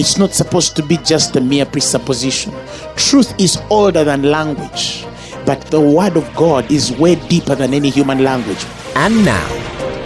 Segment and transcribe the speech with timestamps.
[0.00, 2.54] It's not supposed to be just a mere presupposition.
[2.96, 5.04] Truth is older than language,
[5.44, 8.64] but the word of God is way deeper than any human language.
[8.94, 9.46] And now,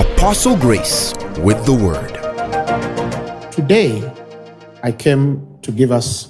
[0.00, 2.10] Apostle Grace with the word.
[3.52, 4.02] Today,
[4.82, 6.26] I came to give us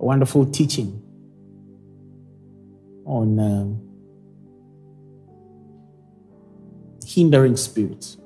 [0.00, 1.02] a wonderful teaching
[3.04, 3.78] on um,
[7.06, 8.16] hindering spirits.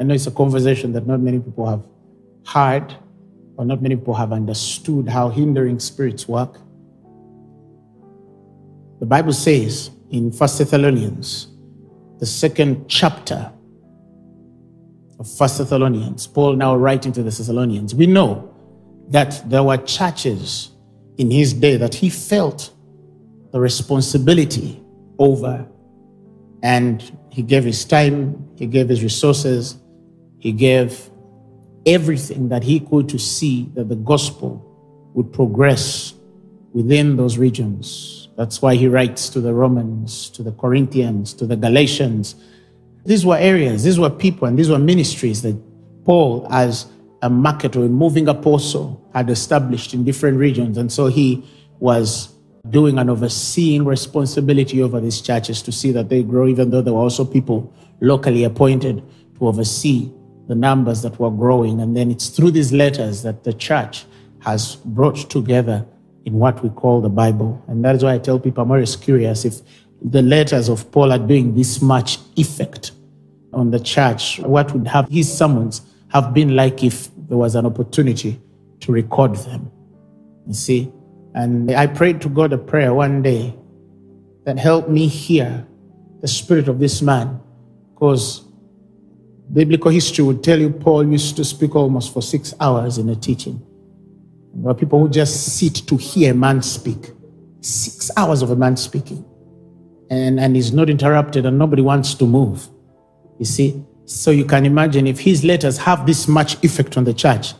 [0.00, 1.82] I know it's a conversation that not many people have
[2.46, 2.96] heard
[3.56, 6.58] or not many people have understood how hindering spirits work.
[9.00, 11.48] The Bible says in First Thessalonians,
[12.18, 13.52] the second chapter
[15.18, 18.54] of First Thessalonians, Paul now writing to the Thessalonians, we know
[19.08, 20.70] that there were churches
[21.18, 22.72] in his day that he felt
[23.52, 24.82] the responsibility
[25.18, 25.66] over,
[26.62, 29.76] and he gave his time, he gave his resources,
[30.38, 31.10] he gave
[31.86, 34.64] everything that he could to see that the gospel
[35.14, 36.14] would progress
[36.72, 38.28] within those regions.
[38.36, 42.34] That's why he writes to the Romans, to the Corinthians, to the Galatians.
[43.04, 45.56] These were areas, these were people, and these were ministries that
[46.04, 46.86] Paul, as
[47.20, 50.78] a marketer, a moving apostle, had established in different regions.
[50.78, 51.44] And so he
[51.78, 52.34] was
[52.70, 56.94] doing an overseeing responsibility over these churches to see that they grow, even though there
[56.94, 59.02] were also people locally appointed
[59.38, 60.10] to oversee
[60.48, 61.80] the numbers that were growing.
[61.80, 64.04] And then it's through these letters that the church
[64.40, 65.86] has brought together
[66.24, 67.62] in what we call the Bible.
[67.68, 69.60] And that is why I tell people I'm always curious if
[70.00, 72.92] the letters of Paul are doing this much effect
[73.52, 77.66] on the church, what would have his sermons have been like if there was an
[77.66, 78.40] opportunity
[78.80, 79.70] to record them?
[80.46, 80.92] You see?
[81.34, 83.54] And I prayed to God a prayer one day
[84.44, 85.66] that helped me hear
[86.20, 87.40] the spirit of this man
[87.94, 88.44] because
[89.52, 93.16] biblical history would tell you Paul used to speak almost for six hours in a
[93.16, 93.60] teaching.
[94.54, 97.10] There are people who just sit to hear a man speak.
[97.60, 99.24] Six hours of a man speaking.
[100.10, 102.68] And, and he's not interrupted and nobody wants to move.
[103.38, 103.82] You see?
[104.04, 107.54] So you can imagine if his letters have this much effect on the church,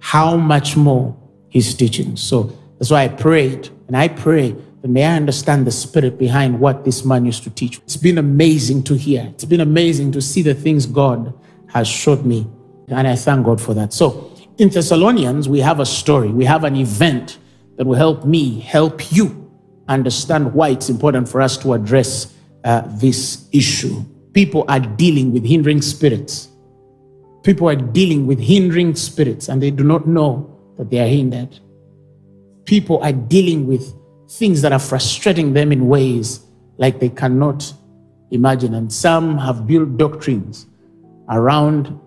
[0.00, 1.16] how much more
[1.48, 2.16] his teaching.
[2.16, 3.70] So that's why I prayed.
[3.88, 4.54] And I pray
[4.90, 7.78] may I understand the spirit behind what this man used to teach.
[7.78, 9.26] It's been amazing to hear.
[9.32, 11.32] It's been amazing to see the things God
[11.68, 12.46] has showed me.
[12.88, 13.92] And I thank God for that.
[13.94, 17.38] So in Thessalonians, we have a story, we have an event
[17.76, 19.50] that will help me, help you
[19.88, 22.34] understand why it's important for us to address
[22.64, 24.04] uh, this issue.
[24.32, 26.48] People are dealing with hindering spirits.
[27.42, 31.58] People are dealing with hindering spirits and they do not know that they are hindered.
[32.64, 33.94] People are dealing with
[34.38, 36.40] things that are frustrating them in ways
[36.76, 37.72] like they cannot
[38.30, 38.74] imagine.
[38.74, 40.66] And some have built doctrines
[41.28, 41.98] around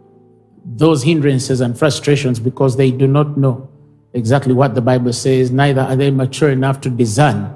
[0.66, 3.70] those hindrances and frustrations because they do not know
[4.14, 7.56] exactly what the Bible says, neither are they mature enough to discern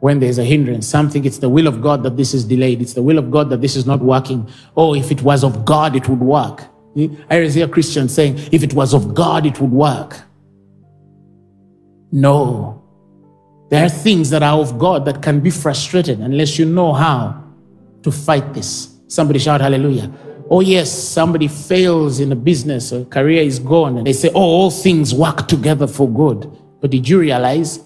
[0.00, 0.88] when there's a hindrance.
[0.88, 2.80] Some think it's the will of God that this is delayed.
[2.80, 4.48] It's the will of God that this is not working.
[4.76, 6.62] Oh, if it was of God, it would work.
[6.94, 7.14] Hmm?
[7.30, 10.16] I hear Christians saying, if it was of God, it would work.
[12.10, 12.82] No.
[13.68, 17.44] There are things that are of God that can be frustrated unless you know how
[18.02, 18.94] to fight this.
[19.08, 20.10] Somebody shout hallelujah.
[20.50, 24.40] Oh, yes, somebody fails in a business or career is gone, and they say, Oh,
[24.40, 26.50] all things work together for good.
[26.80, 27.80] But did you realize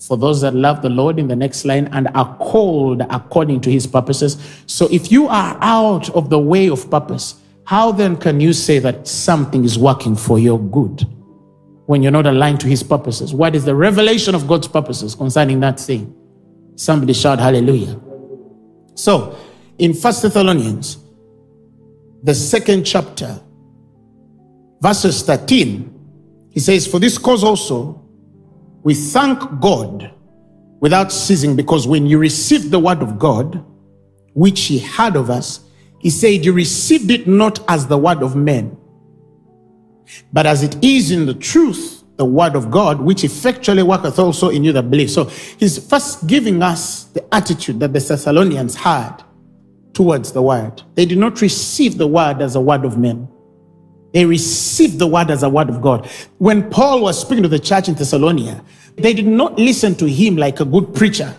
[0.00, 3.70] for those that love the Lord in the next line and are called according to
[3.70, 4.36] his purposes?
[4.66, 8.80] So if you are out of the way of purpose, how then can you say
[8.80, 11.06] that something is working for your good
[11.86, 13.34] when you're not aligned to his purposes?
[13.34, 16.14] What is the revelation of God's purposes concerning that thing?
[16.76, 18.00] Somebody shout hallelujah.
[18.94, 19.36] So
[19.78, 20.98] in First Thessalonians,
[22.22, 23.40] the second chapter,
[24.80, 25.90] verses 13,
[26.50, 28.00] he says, For this cause also,
[28.82, 30.12] we thank God
[30.80, 33.64] without ceasing, because when you received the word of God,
[34.34, 35.60] which he had of us,
[35.98, 38.76] he said, You received it not as the word of men,
[40.32, 44.50] but as it is in the truth, the word of God, which effectually worketh also
[44.50, 45.10] in you that believe.
[45.10, 49.22] So he's first giving us the attitude that the Thessalonians had
[49.92, 50.82] towards the word.
[50.94, 53.28] They did not receive the word as a word of men.
[54.12, 56.08] They received the word as a word of God.
[56.38, 58.64] When Paul was speaking to the church in Thessalonica,
[58.96, 61.34] they did not listen to him like a good preacher.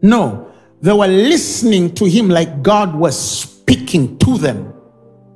[0.00, 0.50] No,
[0.80, 4.73] they were listening to him like God was speaking to them.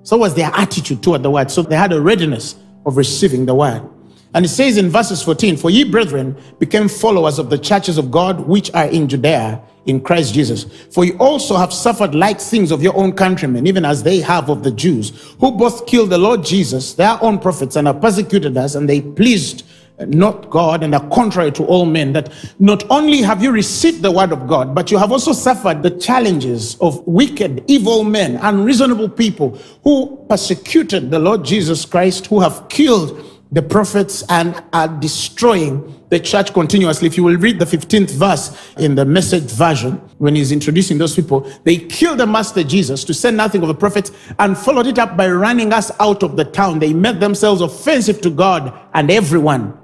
[0.09, 1.51] So was their attitude toward the word.
[1.51, 2.57] So they had a readiness
[2.87, 3.87] of receiving the word.
[4.33, 8.11] And it says in verses 14, For ye, brethren, became followers of the churches of
[8.11, 10.65] God which are in Judea in Christ Jesus.
[10.95, 14.49] For you also have suffered like things of your own countrymen, even as they have
[14.49, 15.11] of the Jews,
[15.41, 19.03] who both killed the Lord Jesus, their own prophets, and have persecuted us, and they
[19.03, 19.67] pleased
[20.07, 22.13] not God and are contrary to all men.
[22.13, 25.83] That not only have you received the word of God, but you have also suffered
[25.83, 32.41] the challenges of wicked, evil men, unreasonable people who persecuted the Lord Jesus Christ, who
[32.41, 37.07] have killed the prophets and are destroying the church continuously.
[37.07, 41.15] If you will read the 15th verse in the message version, when he's introducing those
[41.15, 44.99] people, they killed the master Jesus to say nothing of the prophets and followed it
[44.99, 46.79] up by running us out of the town.
[46.79, 49.79] They made themselves offensive to God and everyone.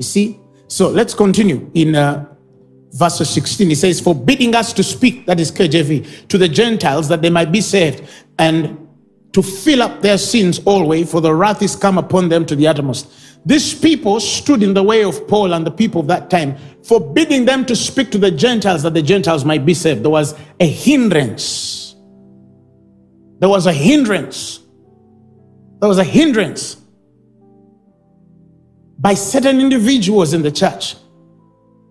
[0.00, 0.40] You see?
[0.66, 2.24] So let's continue in uh,
[2.92, 3.68] verse 16.
[3.68, 7.52] He says, forbidding us to speak, that is KJV, to the Gentiles that they might
[7.52, 8.08] be saved
[8.38, 8.88] and
[9.34, 12.66] to fill up their sins always, for the wrath is come upon them to the
[12.66, 13.12] uttermost.
[13.44, 17.44] These people stood in the way of Paul and the people of that time, forbidding
[17.44, 20.02] them to speak to the Gentiles that the Gentiles might be saved.
[20.02, 21.94] There was a hindrance.
[23.38, 24.60] There was a hindrance.
[25.80, 26.79] There was a hindrance
[29.00, 30.96] by certain individuals in the church.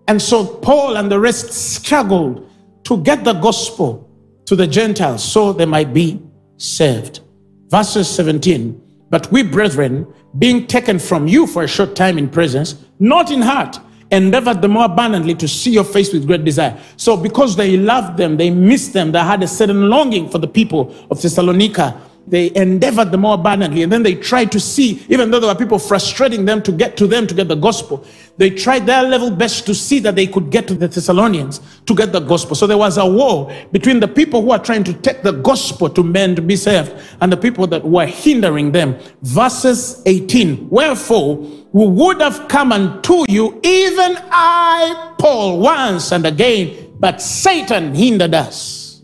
[0.06, 2.48] And so Paul and the rest struggled
[2.84, 4.08] to get the gospel
[4.46, 6.22] to the Gentiles so they might be
[6.56, 7.20] saved.
[7.68, 8.80] Verses 17
[9.10, 10.06] But we, brethren,
[10.38, 13.78] being taken from you for a short time in presence, not in heart,
[14.10, 16.78] endeavored the more abundantly to see your face with great desire.
[16.96, 20.48] So, because they loved them, they missed them, they had a certain longing for the
[20.48, 23.82] people of Thessalonica they endeavored the more abundantly.
[23.82, 26.96] And then they tried to see, even though there were people frustrating them to get
[26.98, 28.04] to them to get the gospel,
[28.36, 31.94] they tried their level best to see that they could get to the Thessalonians to
[31.94, 32.54] get the gospel.
[32.54, 35.90] So there was a war between the people who are trying to take the gospel
[35.90, 38.98] to men to be saved and the people that were hindering them.
[39.22, 41.36] Verses 18 Wherefore,
[41.72, 48.34] we would have come unto you, even I, Paul, once and again, but Satan hindered
[48.34, 49.02] us.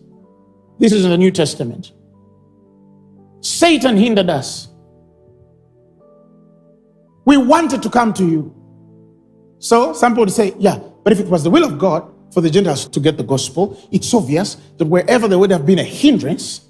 [0.78, 1.92] This is in the New Testament.
[3.46, 4.68] Satan hindered us.
[7.24, 8.52] We wanted to come to you.
[9.58, 12.50] So some people say, yeah, but if it was the will of God for the
[12.50, 16.62] Gentiles to get the gospel, it's obvious that wherever there would have been a hindrance,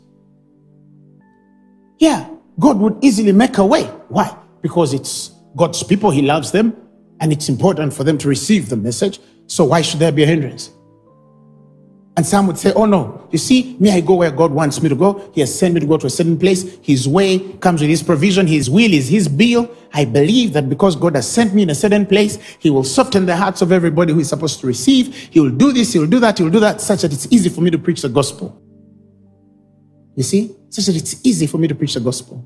[1.99, 2.29] yeah,
[2.59, 3.85] God would easily make a way.
[4.09, 4.37] Why?
[4.61, 6.77] Because it's God's people, He loves them,
[7.21, 9.19] and it's important for them to receive the message.
[9.47, 10.71] So why should there be a hindrance?
[12.17, 14.89] And some would say, Oh no, you see, me, I go where God wants me
[14.89, 15.31] to go.
[15.35, 16.79] He has sent me to go to a certain place.
[16.81, 18.47] His way comes with His provision.
[18.47, 19.71] His will is His bill.
[19.93, 23.27] I believe that because God has sent me in a certain place, He will soften
[23.27, 25.15] the hearts of everybody who is supposed to receive.
[25.15, 27.31] He will do this, He will do that, He will do that, such that it's
[27.31, 28.63] easy for me to preach the gospel.
[30.17, 30.57] You see?
[30.71, 32.43] Such that it's easy for me to preach the gospel.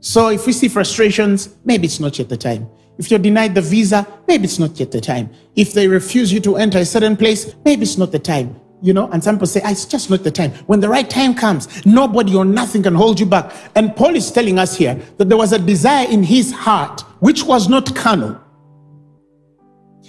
[0.00, 2.68] So if we see frustrations, maybe it's not yet the time.
[2.98, 5.30] If you're denied the visa, maybe it's not yet the time.
[5.54, 8.60] If they refuse you to enter a certain place, maybe it's not the time.
[8.82, 10.52] You know, and some people say, ah, it's just not the time.
[10.66, 13.52] When the right time comes, nobody or nothing can hold you back.
[13.74, 17.44] And Paul is telling us here that there was a desire in his heart, which
[17.44, 18.40] was not carnal.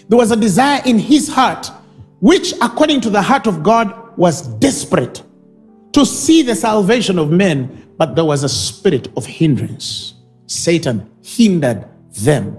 [0.07, 1.69] There was a desire in his heart,
[2.22, 5.22] which, according to the heart of God, was desperate
[5.93, 10.13] to see the salvation of men, but there was a spirit of hindrance.
[10.48, 12.57] Satan hindered them.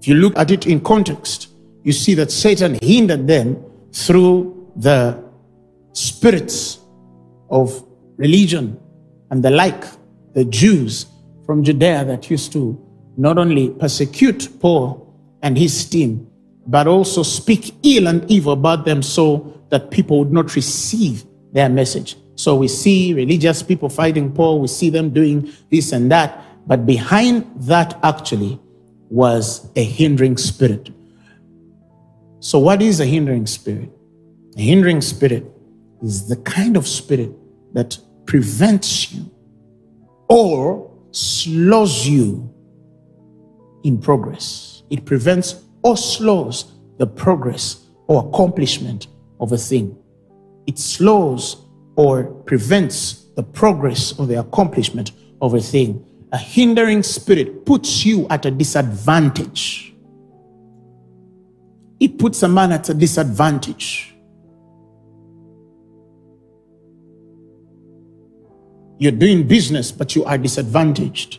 [0.00, 1.48] If you look at it in context,
[1.84, 3.62] you see that Satan hindered them
[3.92, 5.22] through the
[5.92, 6.80] spirits
[7.50, 7.84] of
[8.16, 8.78] religion
[9.30, 9.84] and the like,
[10.34, 11.06] the Jews
[11.44, 12.80] from Judea that used to
[13.16, 16.26] not only persecute Paul and his team,
[16.66, 21.68] but also speak ill and evil about them so that people would not receive their
[21.68, 22.16] message.
[22.36, 26.86] So we see religious people fighting Paul, we see them doing this and that, but
[26.86, 28.58] behind that actually
[29.10, 30.90] was a hindering spirit
[32.42, 33.88] so, what is a hindering spirit?
[34.58, 35.46] A hindering spirit
[36.02, 37.30] is the kind of spirit
[37.72, 37.96] that
[38.26, 39.30] prevents you
[40.28, 42.52] or slows you
[43.84, 44.82] in progress.
[44.90, 49.06] It prevents or slows the progress or accomplishment
[49.38, 49.96] of a thing.
[50.66, 51.58] It slows
[51.94, 56.04] or prevents the progress or the accomplishment of a thing.
[56.32, 59.91] A hindering spirit puts you at a disadvantage
[62.02, 64.12] it puts a man at a disadvantage.
[68.98, 71.38] You're doing business, but you are disadvantaged.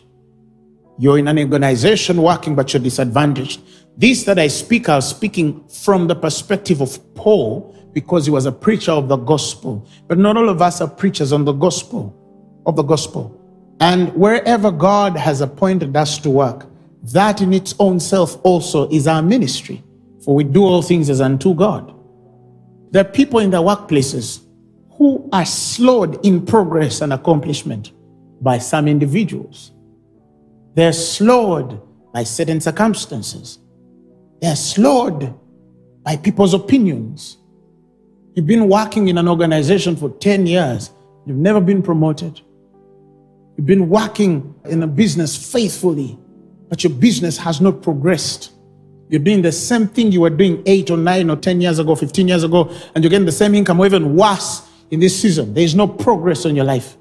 [0.98, 3.60] You're in an organization working, but you're disadvantaged.
[3.98, 8.52] These that I speak, I'm speaking from the perspective of Paul because he was a
[8.52, 9.86] preacher of the gospel.
[10.08, 12.16] But not all of us are preachers on the gospel,
[12.64, 13.38] of the gospel.
[13.80, 16.66] And wherever God has appointed us to work,
[17.02, 19.83] that in its own self also is our ministry.
[20.24, 21.94] For we do all things as unto God.
[22.90, 24.40] There are people in their workplaces
[24.92, 27.92] who are slowed in progress and accomplishment
[28.40, 29.72] by some individuals.
[30.74, 31.80] They're slowed
[32.12, 33.58] by certain circumstances.
[34.40, 35.34] They're slowed
[36.04, 37.38] by people's opinions.
[38.34, 40.90] You've been working in an organization for 10 years,
[41.26, 42.40] you've never been promoted.
[43.56, 46.18] You've been working in a business faithfully,
[46.68, 48.53] but your business has not progressed.
[49.08, 51.94] You're doing the same thing you were doing eight or nine or 10 years ago,
[51.94, 55.54] 15 years ago, and you're getting the same income or even worse in this season.
[55.54, 56.96] There is no progress on your life.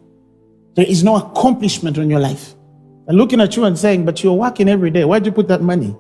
[0.76, 2.56] There is no accomplishment on your life.
[3.06, 5.04] They're looking at you and saying, But you're working every day.
[5.06, 5.96] Why'd you put that money?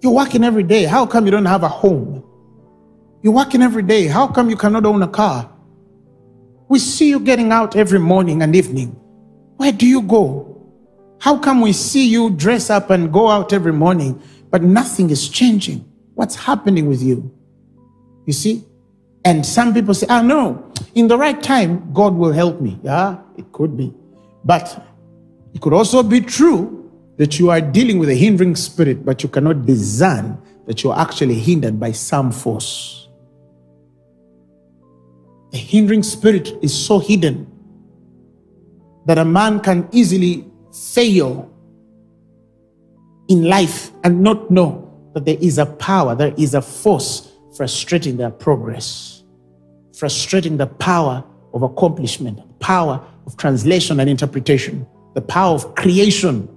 [0.00, 0.84] You're working every day.
[0.84, 2.24] How come you don't have a home?
[3.22, 4.06] You're working every day.
[4.06, 5.50] How come you cannot own a car?
[6.68, 8.88] We see you getting out every morning and evening.
[9.56, 10.50] Where do you go?
[11.20, 14.20] How come we see you dress up and go out every morning,
[14.54, 15.84] but nothing is changing?
[16.14, 17.28] What's happening with you?
[18.24, 18.62] You see?
[19.24, 22.78] And some people say, ah, no, in the right time, God will help me.
[22.84, 23.92] Yeah, it could be.
[24.44, 24.80] But
[25.54, 29.28] it could also be true that you are dealing with a hindering spirit, but you
[29.28, 33.08] cannot discern that you're actually hindered by some force.
[35.52, 37.50] A hindering spirit is so hidden
[39.06, 40.46] that a man can easily
[40.92, 41.50] fail
[43.28, 44.80] in life and not know
[45.14, 49.22] that there is a power, there is a force frustrating their progress,
[49.96, 56.48] frustrating the power of accomplishment, power of translation and interpretation the power of creation.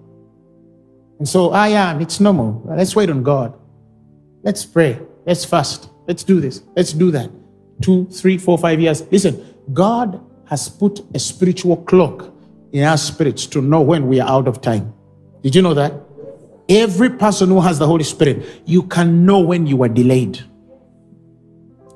[1.20, 2.62] And so ah, I am, it's normal.
[2.66, 3.58] Let's wait on God.
[4.44, 5.00] Let's pray.
[5.26, 5.90] Let's fast.
[6.08, 6.64] Let's do this.
[6.76, 7.30] Let's do that.
[7.82, 9.04] Two, three, four, five years.
[9.12, 12.34] Listen, God has put a spiritual clock
[12.72, 14.94] in our spirits to know when we are out of time.
[15.44, 15.94] Did you know that?
[16.70, 20.40] Every person who has the Holy Spirit, you can know when you are delayed.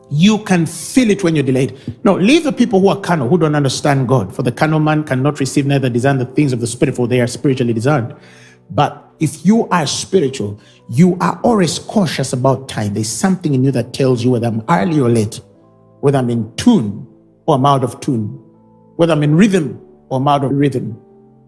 [0.09, 1.77] You can feel it when you're delayed.
[2.03, 4.33] No, leave the people who are carnal, who don't understand God.
[4.35, 7.21] For the carnal man cannot receive neither discern the things of the Spirit, for they
[7.21, 8.15] are spiritually discerned.
[8.69, 10.59] But if you are spiritual,
[10.89, 12.93] you are always cautious about time.
[12.93, 15.39] There's something in you that tells you whether I'm early or late,
[15.99, 17.07] whether I'm in tune
[17.45, 18.27] or I'm out of tune,
[18.95, 20.93] whether I'm in rhythm or I'm out of rhythm,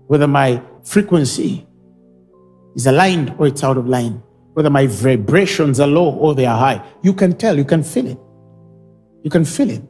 [0.08, 1.66] whether my frequency
[2.76, 4.22] is aligned or it's out of line,
[4.54, 6.84] whether my vibrations are low or they are high.
[7.02, 8.18] You can tell, you can feel it.
[9.24, 9.82] You can feel it.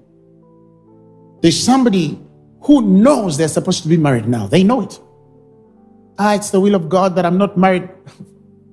[1.42, 2.20] There's somebody
[2.62, 4.48] who knows they're supposed to be married now.
[4.48, 5.00] They know it.
[6.18, 7.90] Ah, it's the will of God that I'm not married.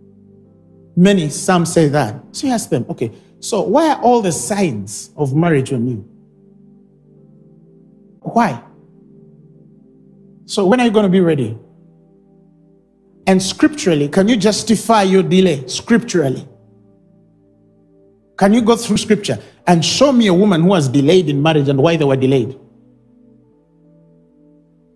[0.96, 2.22] Many, some say that.
[2.32, 6.08] So you ask them, okay, so why are all the signs of marriage on you?
[8.20, 8.62] Why?
[10.44, 11.58] So when are you going to be ready?
[13.30, 16.48] And scripturally, can you justify your delay scripturally?
[18.36, 21.68] Can you go through scripture and show me a woman who was delayed in marriage
[21.68, 22.58] and why they were delayed?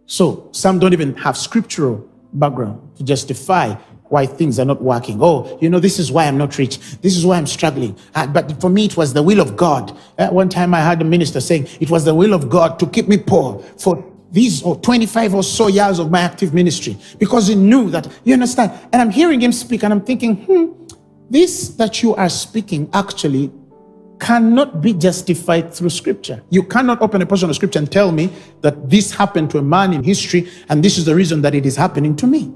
[0.07, 3.75] So some don't even have scriptural background to justify
[4.09, 5.21] why things are not working.
[5.23, 6.81] Oh, you know, this is why I'm not rich.
[7.03, 7.97] This is why I'm struggling.
[8.17, 9.97] Uh, but for me, it was the will of God.
[10.19, 12.87] At one time, I heard a minister saying it was the will of God to
[12.89, 17.47] keep me poor for these or 25 or so years of my active ministry because
[17.47, 18.73] he knew that, you understand?
[18.93, 20.73] And I'm hearing him speak and I'm thinking, hmm,
[21.31, 23.53] this that you are speaking actually
[24.19, 26.43] cannot be justified through scripture.
[26.51, 29.63] You cannot open a portion of scripture and tell me that this happened to a
[29.63, 32.53] man in history and this is the reason that it is happening to me.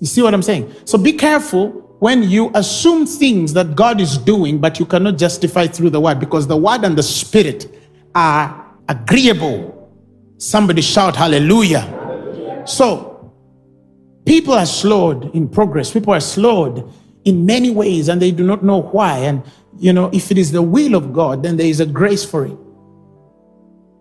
[0.00, 0.70] You see what I'm saying?
[0.84, 1.70] So be careful
[2.00, 6.18] when you assume things that God is doing, but you cannot justify through the word
[6.18, 7.74] because the word and the spirit
[8.14, 9.71] are agreeable.
[10.42, 12.64] Somebody shout hallelujah.
[12.66, 13.32] So
[14.26, 16.92] people are slowed in progress, people are slowed
[17.24, 19.18] in many ways and they do not know why.
[19.18, 19.44] And,
[19.78, 22.44] you know, if it is the will of God, then there is a grace for
[22.44, 22.58] it.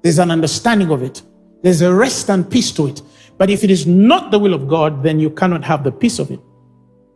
[0.01, 1.21] There's an understanding of it.
[1.62, 3.03] There's a rest and peace to it.
[3.38, 6.17] But if it is not the will of God, then you cannot have the peace
[6.17, 6.39] of it.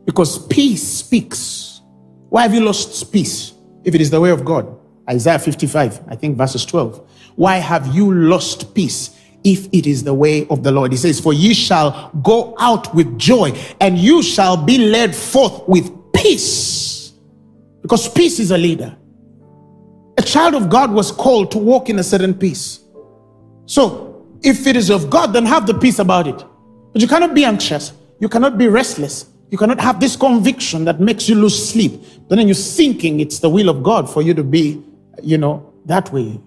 [0.04, 1.80] Because peace speaks.
[2.28, 4.72] Why have you lost peace if it is the way of God?
[5.08, 7.08] Isaiah 55, I think verses 12.
[7.36, 9.10] Why have you lost peace
[9.44, 10.90] if it is the way of the Lord.
[10.90, 15.68] He says, For ye shall go out with joy, and you shall be led forth
[15.68, 17.12] with peace.
[17.80, 18.96] Because peace is a leader.
[20.18, 22.80] A child of God was called to walk in a certain peace.
[23.66, 24.06] So
[24.42, 26.44] If it is of God, then have the peace about it.
[26.92, 27.92] But you cannot be anxious.
[28.20, 29.26] You cannot be restless.
[29.50, 32.00] You cannot have this conviction that makes you lose sleep.
[32.28, 34.82] But then you're thinking it's the will of God for you to be,
[35.22, 36.40] you know, that way.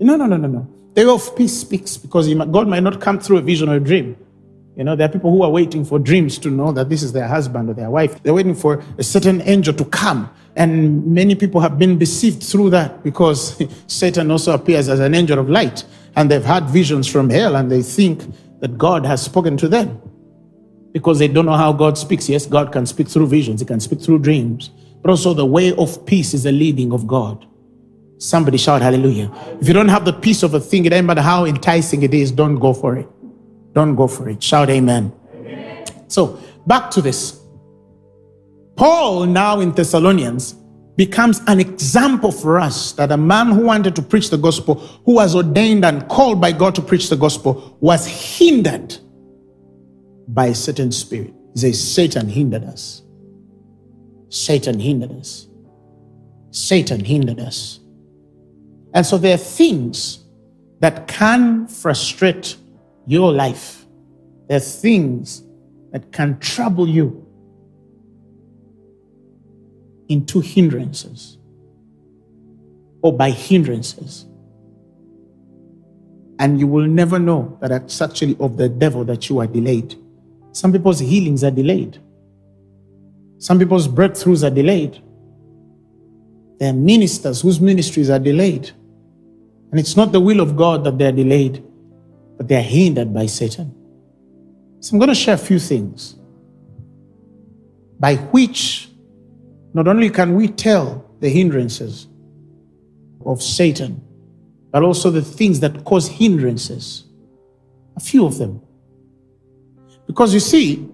[0.00, 0.68] No, no, no, no, no.
[0.94, 3.80] The way of peace speaks because God might not come through a vision or a
[3.80, 4.16] dream.
[4.76, 7.12] You know, there are people who are waiting for dreams to know that this is
[7.12, 8.22] their husband or their wife.
[8.22, 10.28] They're waiting for a certain angel to come.
[10.56, 15.38] And many people have been deceived through that because Satan also appears as an angel
[15.38, 15.84] of light.
[16.16, 18.24] And they've had visions from hell and they think
[18.60, 20.00] that God has spoken to them
[20.92, 22.28] because they don't know how God speaks.
[22.28, 24.70] Yes, God can speak through visions, He can speak through dreams.
[25.02, 27.46] But also, the way of peace is the leading of God.
[28.24, 29.30] Somebody shout hallelujah.
[29.60, 32.14] If you don't have the peace of a thing, it doesn't matter how enticing it
[32.14, 33.06] is, don't go for it.
[33.74, 34.42] Don't go for it.
[34.42, 35.12] Shout amen.
[35.34, 35.84] amen.
[36.08, 37.38] So, back to this.
[38.76, 40.54] Paul, now in Thessalonians,
[40.96, 45.16] becomes an example for us that a man who wanted to preach the gospel, who
[45.16, 48.96] was ordained and called by God to preach the gospel, was hindered
[50.28, 51.34] by a certain spirit.
[51.52, 53.02] He says, Satan hindered us.
[54.30, 55.46] Satan hindered us.
[56.52, 57.80] Satan hindered us.
[58.94, 60.20] And so there are things
[60.80, 62.56] that can frustrate
[63.06, 63.84] your life.
[64.48, 65.42] There are things
[65.92, 67.26] that can trouble you
[70.08, 71.38] into hindrances
[73.02, 74.26] or by hindrances.
[76.38, 79.96] And you will never know that it's actually of the devil that you are delayed.
[80.52, 81.98] Some people's healings are delayed.
[83.38, 85.00] Some people's breakthroughs are delayed.
[86.58, 88.70] There are ministers whose ministries are delayed.
[89.74, 91.60] And it's not the will of God that they're delayed,
[92.36, 93.74] but they're hindered by Satan.
[94.78, 96.14] So I'm going to share a few things
[97.98, 98.88] by which
[99.72, 102.06] not only can we tell the hindrances
[103.26, 104.00] of Satan,
[104.70, 107.06] but also the things that cause hindrances.
[107.96, 108.62] A few of them.
[110.06, 110.88] Because you see,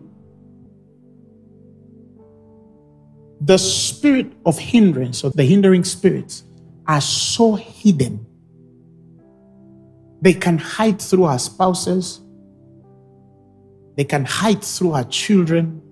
[3.42, 6.44] the spirit of hindrance or the hindering spirits
[6.86, 8.26] are so hidden.
[10.22, 12.20] They can hide through our spouses,
[13.96, 15.82] they can hide through our children,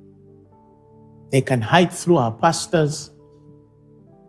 [1.31, 3.11] they can hide through our pastors,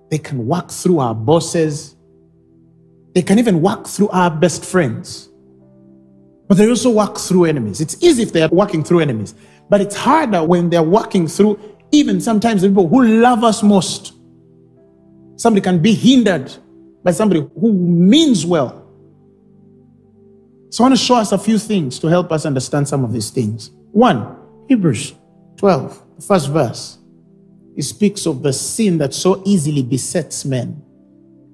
[0.09, 1.95] they can walk through our bosses,
[3.13, 5.29] they can even walk through our best friends.
[6.47, 7.79] But they also walk through enemies.
[7.79, 9.35] It's easy if they're walking through enemies,
[9.69, 11.59] but it's harder when they're walking through
[11.91, 14.13] even sometimes the people who love us most.
[15.35, 16.51] Somebody can be hindered
[17.03, 18.78] by somebody who means well.
[20.69, 23.11] So I want to show us a few things to help us understand some of
[23.11, 23.71] these things.
[23.91, 25.13] One, Hebrews
[25.57, 26.99] 12, the first verse.
[27.75, 30.81] It speaks of the sin that so easily besets men.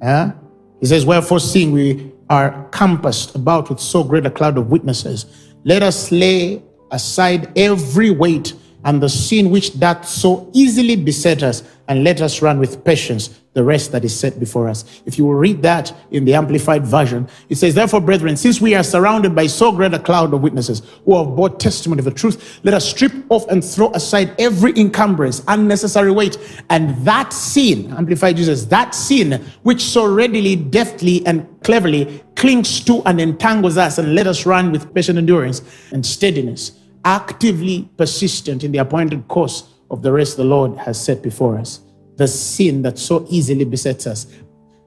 [0.02, 0.34] Yeah?
[0.82, 5.26] He says, Wherefore, seeing we are compassed about with so great a cloud of witnesses,
[5.64, 11.64] let us lay aside every weight and the sin which doth so easily beset us,
[11.88, 15.02] and let us run with patience the rest that is set before us.
[15.06, 18.76] If you will read that in the Amplified Version, it says, Therefore, brethren, since we
[18.76, 22.12] are surrounded by so great a cloud of witnesses who have brought testimony of the
[22.12, 26.38] truth, let us strip off and throw aside every encumbrance, unnecessary weight,
[26.70, 33.02] and that sin, Amplified Jesus, that sin which so readily, deftly, and cleverly clings to
[33.06, 35.62] and entangles us, and let us run with patient endurance
[35.94, 36.74] and steadiness,
[37.06, 41.82] actively persistent in the appointed course of the rest the Lord has set before us
[42.18, 44.28] the sin that so easily besets us.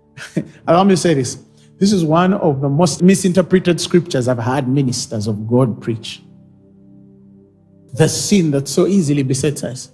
[0.67, 1.39] Allow me to say this.
[1.79, 6.23] This is one of the most misinterpreted scriptures I've had ministers of God preach.
[7.95, 9.91] The sin that so easily besets us.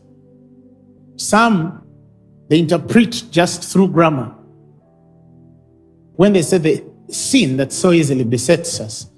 [1.16, 1.86] Some,
[2.48, 4.34] they interpret just through grammar.
[6.16, 9.10] When they say the sin that so easily besets us,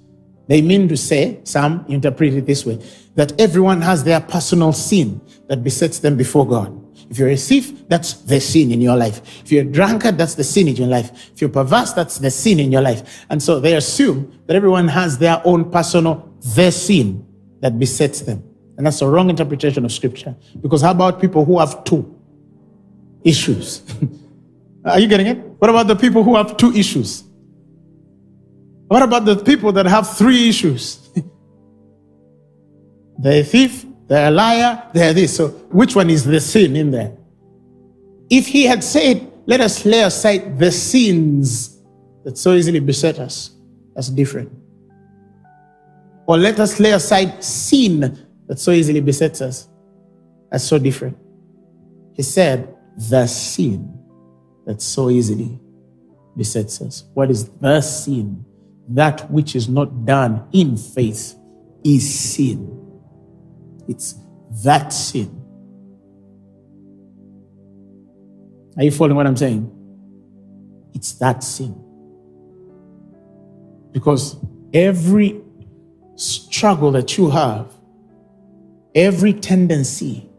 [0.47, 2.79] they mean to say, some interpret it this way,
[3.15, 6.83] that everyone has their personal sin that besets them before God.
[7.09, 9.21] If you're a thief, that's the sin in your life.
[9.43, 11.31] If you're a drunkard, that's the sin in your life.
[11.33, 13.25] If you're perverse, that's the sin in your life.
[13.29, 17.25] And so they assume that everyone has their own personal, the sin
[17.61, 18.43] that besets them.
[18.77, 20.35] And that's a wrong interpretation of scripture.
[20.61, 22.13] Because how about people who have two
[23.23, 23.81] issues?
[24.85, 25.37] Are you getting it?
[25.37, 27.23] What about the people who have two issues?
[28.87, 30.97] What about the people that have three issues?
[33.19, 35.35] the thief, they're a liar, they're this.
[35.35, 37.15] So, which one is the sin in there?
[38.29, 41.77] If he had said, Let us lay aside the sins
[42.23, 43.51] that so easily beset us,
[43.95, 44.51] that's different.
[46.25, 49.67] Or let us lay aside sin that so easily besets us,
[50.51, 51.17] that's so different.
[52.13, 52.75] He said,
[53.09, 53.97] The sin
[54.65, 55.59] that so easily
[56.35, 57.05] besets us.
[57.13, 58.45] What is the sin
[58.89, 61.35] that which is not done in faith
[61.83, 62.86] is sin.
[63.87, 64.15] It's
[64.63, 65.43] that sin.
[68.77, 69.71] Are you following what I'm saying?
[70.93, 71.75] It's that sin.
[73.91, 74.37] Because
[74.73, 75.41] every
[76.15, 77.71] struggle that you have,
[78.93, 80.29] every tendency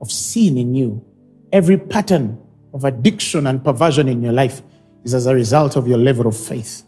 [0.00, 1.04] of sin in you,
[1.52, 2.38] every pattern
[2.72, 4.62] of addiction and perversion in your life
[5.04, 6.82] is as a result of your level of faith.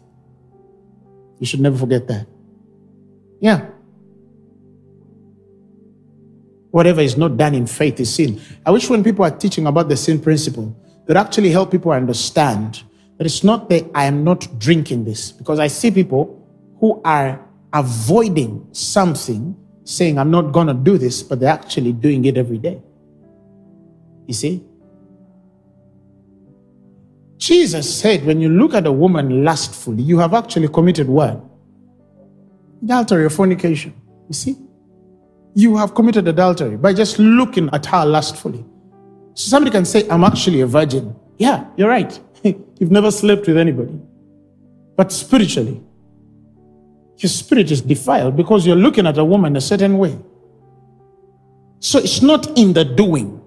[1.39, 2.27] You should never forget that.
[3.39, 3.69] Yeah.
[6.75, 8.41] Whatever is not done in faith is sin.
[8.65, 12.83] I wish when people are teaching about the sin principle, that actually help people understand
[13.17, 16.45] that it's not that I am not drinking this, because I see people
[16.81, 17.39] who are
[17.71, 22.57] avoiding something, saying, I'm not going to do this, but they're actually doing it every
[22.57, 22.81] day.
[24.27, 24.61] You see?
[27.37, 31.41] Jesus said, when you look at a woman lustfully, you have actually committed what?
[32.83, 33.93] Adultery or fornication.
[34.27, 34.57] You see?
[35.55, 38.63] You have committed adultery by just looking at her lustfully.
[39.33, 41.15] So somebody can say, I'm actually a virgin.
[41.37, 42.19] Yeah, you're right.
[42.43, 43.99] You've never slept with anybody.
[44.97, 45.81] But spiritually,
[47.17, 50.19] your spirit is defiled because you're looking at a woman a certain way.
[51.79, 53.41] So it's not in the doing,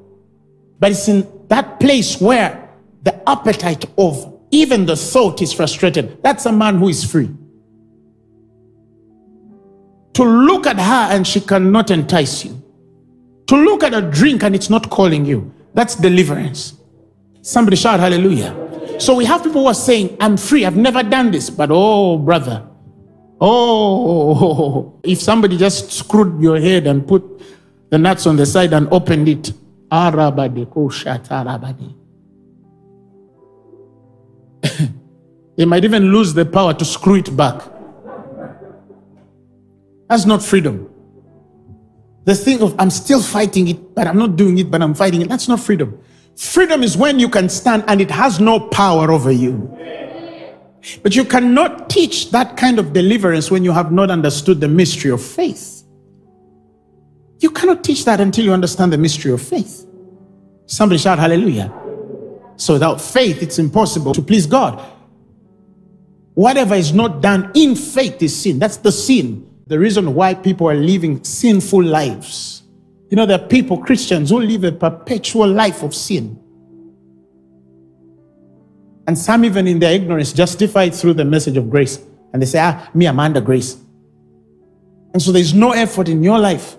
[0.79, 2.71] but it's in that place where
[3.03, 6.23] the appetite of even the thought is frustrated.
[6.23, 7.31] That's a man who is free.
[10.19, 12.61] To look at her and she cannot entice you.
[13.47, 15.55] To look at a drink and it's not calling you.
[15.75, 16.75] That's deliverance.
[17.41, 18.99] Somebody shout hallelujah.
[18.99, 21.51] So we have people who are saying, I'm free, I've never done this.
[21.51, 22.67] But oh, brother,
[23.41, 27.23] oh, if somebody just screwed your head and put
[27.91, 29.53] the nuts on the side and opened it,
[35.57, 37.78] they might even lose the power to screw it back.
[40.09, 40.89] That's not freedom.
[42.25, 45.23] The thing of I'm still fighting it, but I'm not doing it, but I'm fighting
[45.23, 45.29] it.
[45.29, 45.99] That's not freedom.
[46.37, 49.75] Freedom is when you can stand and it has no power over you.
[51.03, 55.11] But you cannot teach that kind of deliverance when you have not understood the mystery
[55.11, 55.83] of faith.
[57.41, 59.87] You cannot teach that until you understand the mystery of faith.
[60.67, 61.73] Somebody shout hallelujah.
[62.57, 64.85] So without faith, it's impossible to please God.
[66.35, 68.59] Whatever is not done in faith is sin.
[68.59, 69.49] That's the sin.
[69.69, 72.59] The reason why people are living sinful lives
[73.11, 76.39] you know, there are people, Christians, who live a perpetual life of sin.
[79.07, 81.99] And some, even in their ignorance, justify it through the message of grace.
[82.33, 83.79] And they say, ah, me, I'm under grace.
[85.15, 86.77] And so there's no effort in your life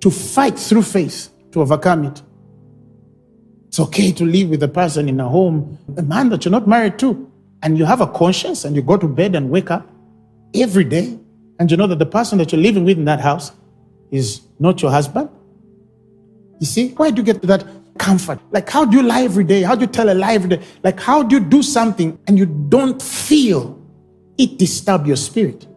[0.00, 2.22] to fight through faith to overcome it.
[3.68, 6.66] It's okay to live with a person in a home, a man that you're not
[6.66, 7.30] married to,
[7.62, 9.86] and you have a conscience and you go to bed and wake up
[10.54, 11.18] every day,
[11.62, 13.52] and you know that the person that you're living with in that house
[14.10, 15.30] is not your husband,
[16.58, 17.64] you see, why do you get that
[17.98, 18.40] comfort?
[18.50, 19.62] Like, how do you lie every day?
[19.62, 20.60] How do you tell a lie every day?
[20.82, 23.80] Like, how do you do something and you don't feel
[24.38, 25.68] it disturb your spirit?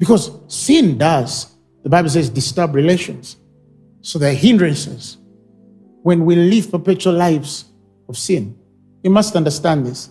[0.00, 3.36] Because sin does, the Bible says, disturb relations.
[4.00, 5.18] So there are hindrances
[6.02, 7.66] when we live perpetual lives
[8.08, 8.58] of sin.
[9.04, 10.10] You must understand this.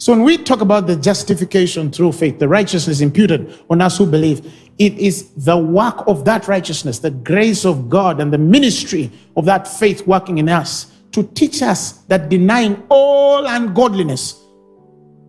[0.00, 4.06] So when we talk about the justification through faith, the righteousness imputed on us who
[4.06, 9.12] believe, it is the work of that righteousness, the grace of God, and the ministry
[9.36, 14.42] of that faith working in us to teach us that denying all ungodliness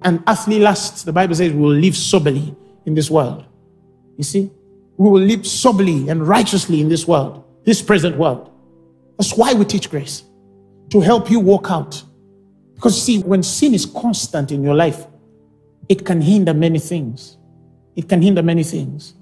[0.04, 2.56] and earthly lusts, the Bible says we will live soberly
[2.86, 3.44] in this world.
[4.18, 4.50] You see?
[4.96, 8.50] We will live soberly and righteously in this world, this present world.
[9.18, 10.24] That's why we teach grace,
[10.92, 12.02] to help you walk out
[12.82, 15.06] because see, when sin is constant in your life,
[15.88, 17.38] it can hinder many things.
[17.96, 19.14] It can hinder many things.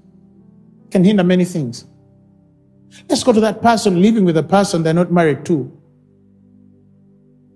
[0.86, 1.84] It can hinder many things.
[3.06, 5.70] Let's go to that person living with a person they're not married to.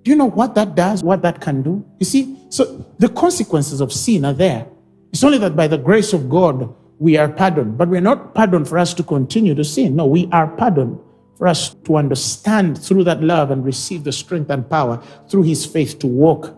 [0.02, 1.02] Do you know what that does?
[1.02, 1.82] What that can do?
[1.98, 4.66] You see, so the consequences of sin are there.
[5.10, 7.78] It's only that by the grace of God, we are pardoned.
[7.78, 9.96] But we're not pardoned for us to continue to sin.
[9.96, 10.98] No, we are pardoned
[11.36, 15.66] for us to understand through that love and receive the strength and power through his
[15.66, 16.56] faith to walk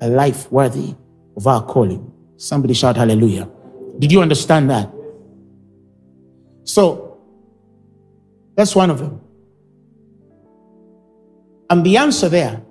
[0.00, 0.94] a life worthy
[1.36, 2.12] of our calling.
[2.36, 3.48] Somebody shout hallelujah.
[3.98, 4.92] Did you understand that?
[6.64, 7.18] So,
[8.54, 9.20] that's one of them.
[11.70, 12.62] And the answer there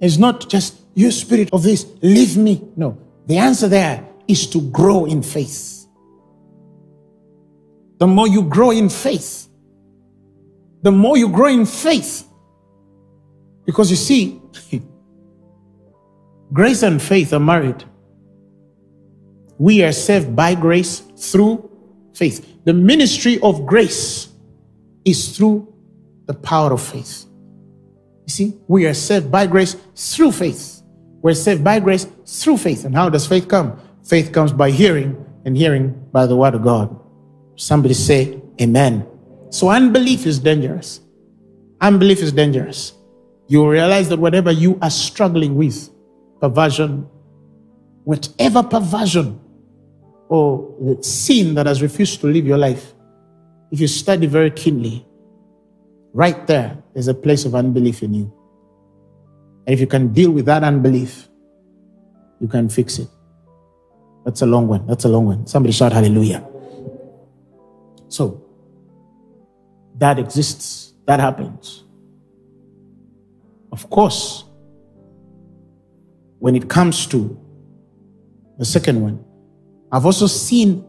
[0.00, 2.62] is not just, you spirit of this, leave me.
[2.76, 5.86] No, the answer there is to grow in faith.
[7.98, 9.49] The more you grow in faith,
[10.82, 12.26] the more you grow in faith.
[13.66, 14.40] Because you see,
[16.52, 17.84] grace and faith are married.
[19.60, 21.70] we are saved by grace through
[22.14, 22.64] faith.
[22.64, 24.28] The ministry of grace
[25.04, 25.70] is through
[26.26, 27.26] the power of faith.
[28.26, 30.80] You see, we are saved by grace through faith.
[31.20, 32.86] We're saved by grace through faith.
[32.86, 33.78] And how does faith come?
[34.02, 36.98] Faith comes by hearing, and hearing by the word of God.
[37.56, 39.06] Somebody say, Amen.
[39.50, 41.00] So unbelief is dangerous.
[41.80, 42.92] Unbelief is dangerous.
[43.48, 45.90] You realize that whatever you are struggling with,
[46.40, 47.08] perversion,
[48.04, 49.40] whatever perversion
[50.28, 52.94] or sin that has refused to live your life,
[53.72, 55.04] if you study very keenly,
[56.12, 58.32] right there is a place of unbelief in you.
[59.66, 61.28] And if you can deal with that unbelief,
[62.40, 63.08] you can fix it.
[64.24, 64.86] That's a long one.
[64.86, 65.46] That's a long one.
[65.46, 66.46] Somebody shout hallelujah.
[68.08, 68.39] So,
[70.00, 70.94] that exists.
[71.06, 71.84] That happens.
[73.70, 74.44] Of course,
[76.38, 77.38] when it comes to
[78.58, 79.24] the second one,
[79.92, 80.84] I've also seen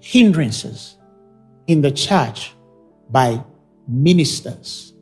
[0.00, 0.96] hindrances
[1.66, 2.52] in the church
[3.10, 3.42] by
[3.88, 4.92] ministers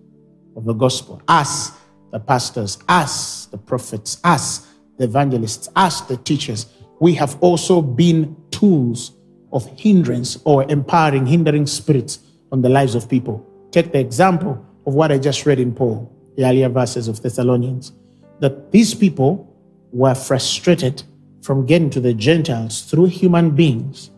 [0.56, 1.72] of the gospel, us,
[2.12, 4.66] the pastors, us, the prophets, us,
[4.98, 6.66] the evangelists, us, the teachers.
[7.00, 9.12] We have also been tools
[9.52, 12.20] of hindrance or empowering, hindering spirits
[12.52, 13.46] on the lives of people.
[13.70, 17.92] Take the example of what I just read in Paul, the earlier verses of Thessalonians,
[18.40, 19.46] that these people
[19.92, 21.02] were frustrated
[21.42, 24.10] from getting to the Gentiles through human beings.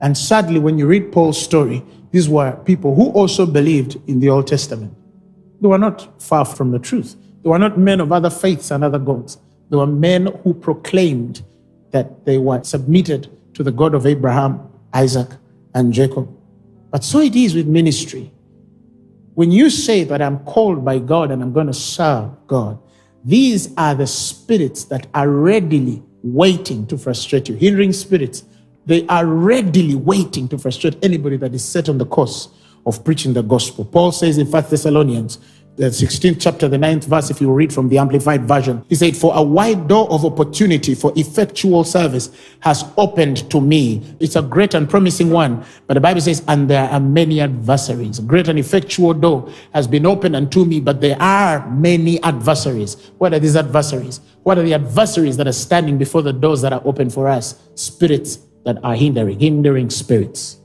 [0.00, 4.28] And sadly, when you read Paul's story, these were people who also believed in the
[4.28, 4.94] Old Testament.
[5.60, 7.16] They were not far from the truth.
[7.42, 9.38] They were not men of other faiths and other gods.
[9.70, 11.42] They were men who proclaimed
[11.90, 14.60] that they were submitted to the God of Abraham,
[14.92, 15.28] Isaac,
[15.74, 16.28] and Jacob.
[16.96, 18.32] But so it is with ministry.
[19.34, 22.78] When you say that I'm called by God and I'm going to serve God,
[23.22, 28.44] these are the spirits that are readily waiting to frustrate you, hindering spirits.
[28.86, 32.48] They are readily waiting to frustrate anybody that is set on the course
[32.86, 33.84] of preaching the gospel.
[33.84, 35.38] Paul says in 1 Thessalonians
[35.76, 39.14] the 16th chapter, the 9th verse, if you read from the Amplified Version, he said,
[39.14, 44.02] For a wide door of opportunity for effectual service has opened to me.
[44.18, 45.64] It's a great and promising one.
[45.86, 48.18] But the Bible says, And there are many adversaries.
[48.18, 53.10] A great and effectual door has been opened unto me, but there are many adversaries.
[53.18, 54.20] What are these adversaries?
[54.44, 57.60] What are the adversaries that are standing before the doors that are open for us?
[57.74, 60.58] Spirits that are hindering, hindering spirits.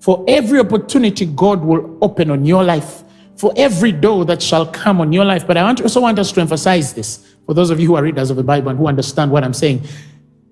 [0.00, 3.03] For every opportunity God will open on your life,
[3.44, 5.46] for every door that shall come on your life.
[5.46, 8.30] But I also want us to emphasize this for those of you who are readers
[8.30, 9.82] of the Bible and who understand what I'm saying.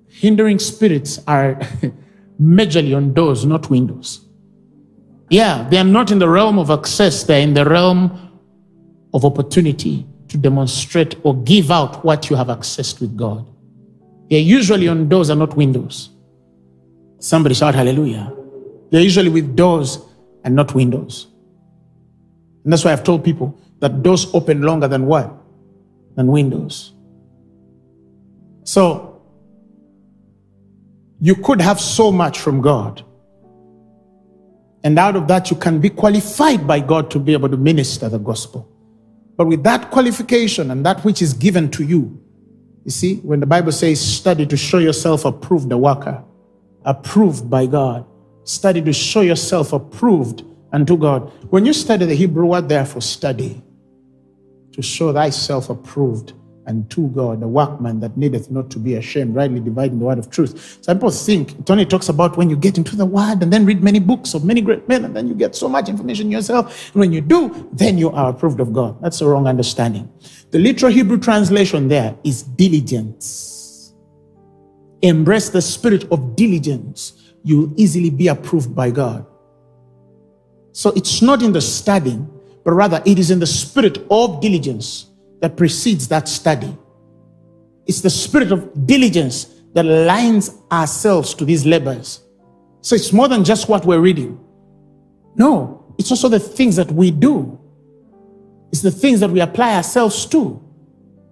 [0.08, 1.54] Hindering spirits are
[2.38, 4.28] majorly on doors, not windows.
[5.30, 8.38] Yeah, they are not in the realm of access, they're in the realm
[9.14, 13.48] of opportunity to demonstrate or give out what you have accessed with God.
[14.28, 16.10] They're usually on doors and not windows.
[17.20, 18.36] Somebody shout hallelujah.
[18.90, 19.98] They're usually with doors
[20.44, 21.31] and not windows.
[22.64, 25.32] And that's why I've told people that doors open longer than what?
[26.14, 26.92] Than windows.
[28.64, 29.22] So,
[31.20, 33.04] you could have so much from God.
[34.84, 38.08] And out of that, you can be qualified by God to be able to minister
[38.08, 38.68] the gospel.
[39.36, 42.20] But with that qualification and that which is given to you,
[42.84, 46.22] you see, when the Bible says, study to show yourself approved, a worker,
[46.84, 48.04] approved by God,
[48.44, 51.30] study to show yourself approved unto God.
[51.50, 53.62] When you study the Hebrew word there for study,
[54.72, 56.32] to show thyself approved
[56.66, 60.30] unto God, the workman that needeth not to be ashamed, rightly dividing the word of
[60.30, 60.78] truth.
[60.80, 63.66] Some people think it only talks about when you get into the word and then
[63.66, 66.92] read many books of many great men, and then you get so much information yourself.
[66.94, 69.00] And when you do, then you are approved of God.
[69.02, 70.10] That's a wrong understanding.
[70.50, 73.94] The literal Hebrew translation there is diligence.
[75.02, 77.34] Embrace the spirit of diligence.
[77.42, 79.26] You'll easily be approved by God.
[80.72, 82.28] So it's not in the studying,
[82.64, 85.06] but rather it is in the spirit of diligence
[85.40, 86.76] that precedes that study.
[87.86, 92.22] It's the spirit of diligence that aligns ourselves to these labors.
[92.80, 94.38] So it's more than just what we're reading.
[95.34, 97.58] No, it's also the things that we do.
[98.70, 100.61] It's the things that we apply ourselves to.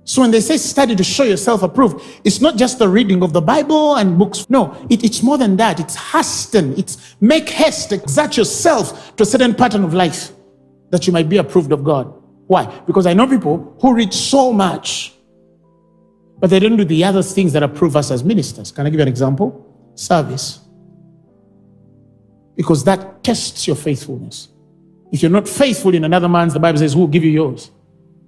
[0.05, 3.33] So when they say study to show yourself approved, it's not just the reading of
[3.33, 4.49] the Bible and books.
[4.49, 5.79] No, it, it's more than that.
[5.79, 6.77] It's hasten.
[6.79, 10.33] It's make haste, exert yourself to a certain pattern of life
[10.91, 12.13] that you might be approved of God.
[12.47, 12.67] Why?
[12.87, 15.15] Because I know people who read so much,
[16.41, 18.73] but they don't do the other things that approve us as ministers.
[18.73, 19.93] Can I give you an example?
[19.95, 20.59] Service.
[22.57, 24.49] Because that tests your faithfulness.
[25.13, 27.71] If you're not faithful in another man's, the Bible says, who will give you yours?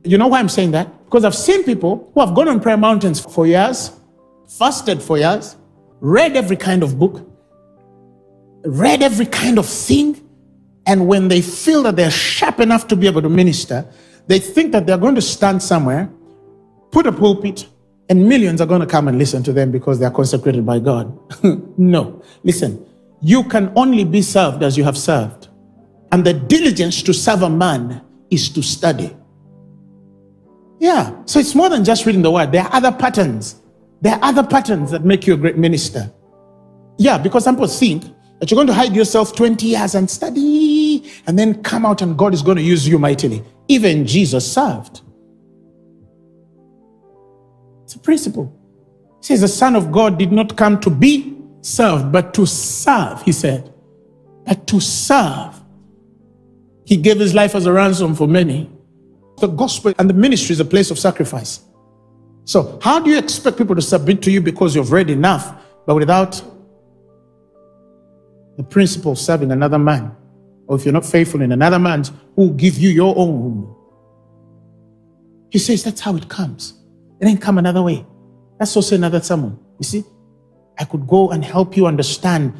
[0.05, 0.93] You know why I'm saying that?
[1.13, 3.93] Because I've seen people who have gone on prayer mountains for years,
[4.49, 5.57] fasted for years,
[6.01, 7.29] read every kind of book,
[8.65, 10.27] read every kind of thing,
[10.87, 13.87] and when they feel that they're sharp enough to be able to minister,
[14.27, 16.11] they think that they're going to stand somewhere,
[16.93, 17.69] put a pulpit,
[18.09, 20.79] and millions are going to come and listen to them because they are consecrated by
[20.79, 21.15] God.
[21.79, 22.23] no.
[22.43, 22.87] Listen,
[23.21, 25.49] you can only be served as you have served.
[26.11, 29.15] And the diligence to serve a man is to study.
[30.83, 31.15] Yeah.
[31.27, 32.51] So it's more than just reading the word.
[32.51, 33.55] There are other patterns.
[34.01, 36.13] There are other patterns that make you a great minister.
[36.99, 38.03] Yeah, because some people think
[38.41, 42.19] that you're going to hide yourself 20 years and study and then come out and
[42.19, 43.45] God is going to use you mightily.
[43.69, 45.03] Even Jesus served.
[47.85, 48.53] It's a principle.
[49.21, 53.23] He says the Son of God did not come to be served, but to serve,
[53.23, 53.73] he said.
[54.45, 55.61] But to serve.
[56.85, 58.69] He gave his life as a ransom for many.
[59.43, 61.63] The gospel and the ministry is a place of sacrifice.
[62.45, 65.53] So, how do you expect people to submit to you because you've read enough,
[65.85, 66.41] but without
[68.57, 70.15] the principle of serving another man?
[70.69, 73.75] Or if you're not faithful in another man's, who will give you your own?
[75.51, 76.75] He says that's how it comes.
[77.21, 78.07] It ain't come another way.
[78.61, 79.59] That's also another sermon.
[79.81, 80.05] You see,
[80.79, 82.55] I could go and help you understand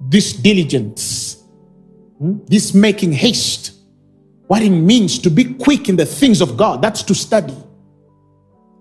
[0.00, 1.44] this diligence,
[2.16, 2.38] hmm?
[2.46, 3.74] this making haste,
[4.46, 6.82] what it means to be quick in the things of God.
[6.82, 7.56] That's to study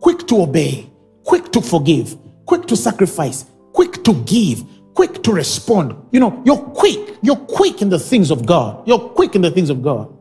[0.02, 0.90] quick to obey,
[1.24, 5.96] quick to forgive, quick to sacrifice, quick to give, quick to respond.
[6.12, 7.18] You know, you're quick.
[7.22, 8.86] You're quick in the things of God.
[8.88, 10.12] You're quick in the things of God.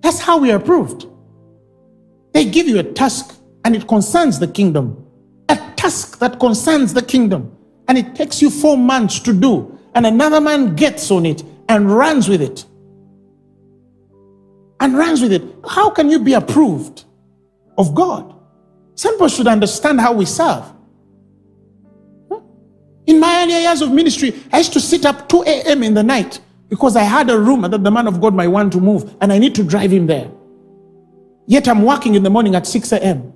[0.00, 1.06] That's how we are approved.
[2.32, 5.06] They give you a task and it concerns the kingdom.
[5.50, 7.56] A task that concerns the kingdom.
[7.86, 9.78] And it takes you four months to do.
[9.94, 12.64] And another man gets on it and runs with it.
[14.80, 15.42] And runs with it.
[15.68, 17.04] How can you be approved?
[17.80, 18.34] of God.
[18.94, 20.64] Some people should understand how we serve.
[23.06, 25.82] In my earlier years of ministry, I used to sit up 2 a.m.
[25.82, 28.72] in the night because I had a room that the man of God might want
[28.74, 30.30] to move and I need to drive him there.
[31.46, 33.32] Yet I'm working in the morning at 6 a.m.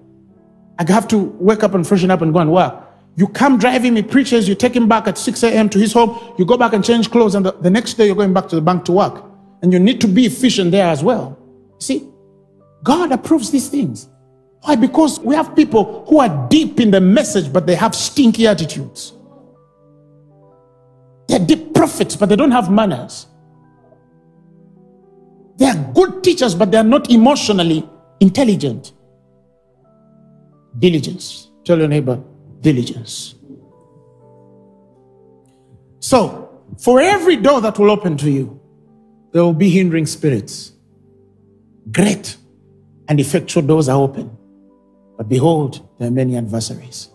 [0.79, 2.75] I have to wake up and freshen up and go and work.
[3.17, 5.69] You come drive him, he preaches, you take him back at 6 a.m.
[5.71, 8.17] to his home, you go back and change clothes, and the, the next day you're
[8.17, 9.25] going back to the bank to work.
[9.65, 11.39] And you need to be efficient there as well.
[11.79, 12.07] See,
[12.83, 14.11] God approves these things.
[14.61, 14.77] Why?
[14.77, 19.15] Because we have people who are deep in the message, but they have stinky attitudes.
[21.29, 23.27] They're deep prophets, but they don't have manners.
[25.57, 27.89] They are good teachers, but they are not emotionally
[28.21, 28.93] intelligent.
[30.79, 31.49] Diligence.
[31.65, 32.23] Tell your neighbor,
[32.61, 33.35] diligence.
[36.01, 38.61] So, for every door that will open to you,
[39.35, 40.73] there will be hindering spirits.
[41.91, 42.37] Great
[43.09, 44.35] and effectual doors are open.
[45.19, 47.11] But behold, there are many adversaries.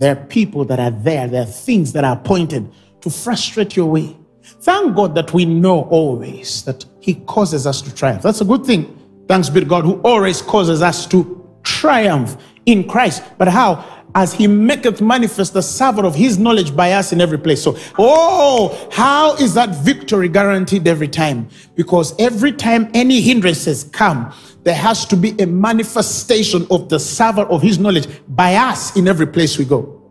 [0.00, 1.28] There are people that are there.
[1.28, 4.16] There are things that are appointed to frustrate your way.
[4.42, 8.22] Thank God that we know always that He causes us to triumph.
[8.22, 8.92] That's a good thing.
[9.28, 13.22] Thanks be to God who always causes us to triumph in Christ.
[13.38, 13.84] But how?
[14.14, 17.62] As he maketh manifest the savor of his knowledge by us in every place.
[17.62, 21.48] So, oh, how is that victory guaranteed every time?
[21.74, 27.42] Because every time any hindrances come, there has to be a manifestation of the savor
[27.42, 30.02] of his knowledge by us in every place we go.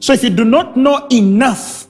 [0.00, 1.87] So if you do not know enough,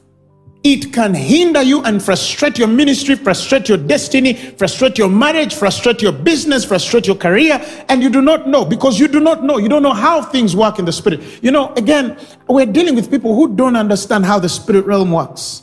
[0.65, 6.03] it can hinder you and frustrate your ministry, frustrate your destiny, frustrate your marriage, frustrate
[6.03, 9.59] your business, frustrate your career, and you do not know because you do not know.
[9.59, 11.21] You don't know how things work in the spirit.
[11.43, 12.19] You know, again,
[12.49, 15.63] we're dealing with people who don't understand how the spirit realm works.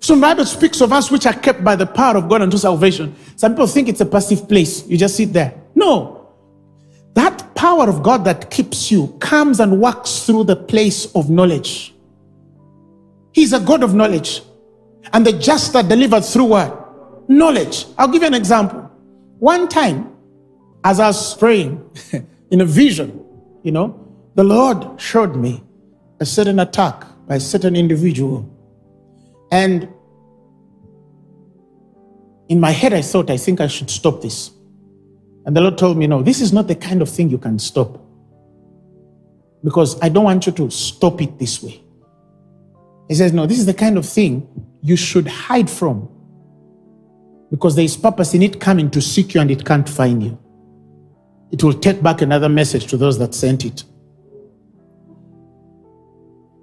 [0.00, 3.16] So Bible speaks of us which are kept by the power of God unto salvation.
[3.36, 4.86] Some people think it's a passive place.
[4.86, 5.54] You just sit there.
[5.74, 6.23] No.
[7.64, 11.94] Power of God that keeps you comes and works through the place of knowledge.
[13.32, 14.42] He's a God of knowledge.
[15.14, 17.26] And the just are delivered through what?
[17.26, 17.86] Knowledge.
[17.96, 18.80] I'll give you an example.
[19.38, 20.14] One time,
[20.84, 21.82] as I was praying
[22.50, 23.24] in a vision,
[23.62, 23.98] you know,
[24.34, 25.64] the Lord showed me
[26.20, 28.46] a certain attack by a certain individual.
[29.50, 29.88] And
[32.50, 34.50] in my head, I thought, I think I should stop this.
[35.46, 37.58] And the Lord told me, no, this is not the kind of thing you can
[37.58, 38.00] stop.
[39.62, 41.82] Because I don't want you to stop it this way.
[43.08, 44.48] He says, no, this is the kind of thing
[44.82, 46.08] you should hide from.
[47.50, 50.38] Because there is purpose in it coming to seek you and it can't find you.
[51.52, 53.84] It will take back another message to those that sent it.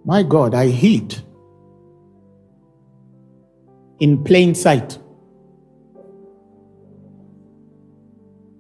[0.03, 1.21] My God, I hid
[3.99, 4.97] in plain sight.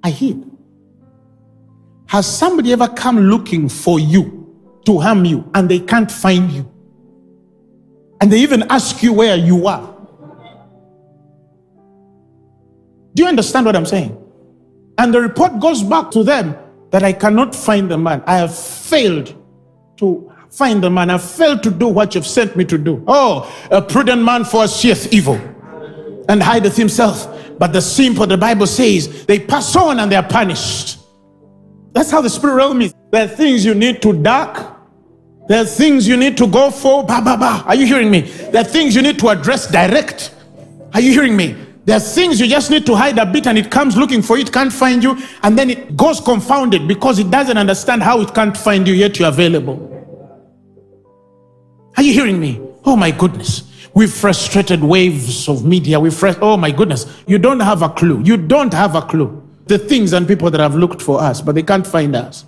[0.03, 0.49] I hid.
[2.07, 4.53] Has somebody ever come looking for you
[4.85, 6.69] to harm you and they can't find you?
[8.19, 9.95] And they even ask you where you are.
[13.13, 14.17] Do you understand what I'm saying?
[14.97, 16.55] And the report goes back to them
[16.91, 18.23] that I cannot find the man.
[18.27, 19.35] I have failed
[19.97, 21.09] to find the man.
[21.09, 23.03] I failed to do what you've sent me to do.
[23.07, 25.39] Oh, a prudent man foreseeth evil
[26.31, 27.27] and hideth himself.
[27.59, 30.97] But the simple, the Bible says, they pass on and they are punished.
[31.91, 32.95] That's how the spirit realm is.
[33.11, 34.79] There are things you need to duck.
[35.49, 37.03] There are things you need to go for.
[37.03, 37.63] Ba, ba, ba.
[37.67, 38.21] Are you hearing me?
[38.21, 40.33] There are things you need to address direct.
[40.93, 41.57] Are you hearing me?
[41.83, 44.37] There are things you just need to hide a bit and it comes looking for
[44.37, 48.21] you, it can't find you, and then it goes confounded because it doesn't understand how
[48.21, 49.87] it can't find you, yet you're available.
[51.97, 52.61] Are you hearing me?
[52.85, 53.70] Oh my goodness.
[53.93, 55.99] We've frustrated waves of media.
[55.99, 57.05] We've fr- oh my goodness.
[57.27, 58.21] You don't have a clue.
[58.23, 59.37] You don't have a clue.
[59.65, 62.45] The things and people that have looked for us, but they can't find us.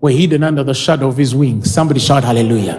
[0.00, 1.72] We're hidden under the shadow of his wings.
[1.72, 2.78] Somebody shout hallelujah.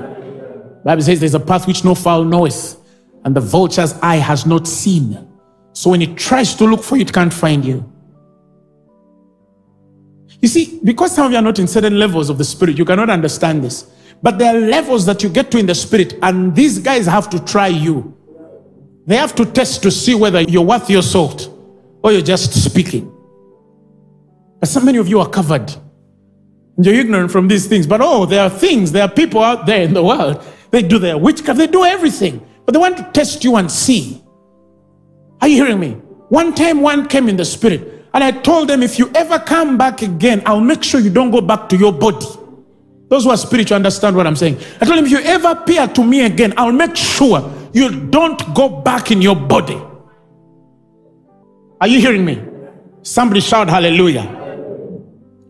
[0.83, 2.77] Bible says there's a path which no fowl knoweth,
[3.25, 5.27] and the vulture's eye has not seen.
[5.73, 7.83] So when it tries to look for you, it can't find you.
[10.39, 12.85] You see, because some of you are not in certain levels of the spirit, you
[12.85, 13.91] cannot understand this.
[14.21, 17.29] But there are levels that you get to in the spirit, and these guys have
[17.29, 18.15] to try you.
[19.05, 21.49] They have to test to see whether you're worth your salt
[22.03, 23.13] or you're just speaking.
[24.59, 25.71] But so many of you are covered.
[26.75, 27.87] And you're ignorant from these things.
[27.87, 30.45] But oh, there are things, there are people out there in the world.
[30.71, 32.45] They do their witchcraft, they do everything.
[32.65, 34.21] But they want to test you and see.
[35.41, 35.91] Are you hearing me?
[36.29, 39.77] One time, one came in the spirit, and I told them, if you ever come
[39.77, 42.25] back again, I'll make sure you don't go back to your body.
[43.09, 44.57] Those who are spiritual understand what I'm saying.
[44.81, 48.53] I told him, if you ever appear to me again, I'll make sure you don't
[48.53, 49.81] go back in your body.
[51.79, 52.43] Are you hearing me?
[53.03, 54.33] Somebody shout hallelujah.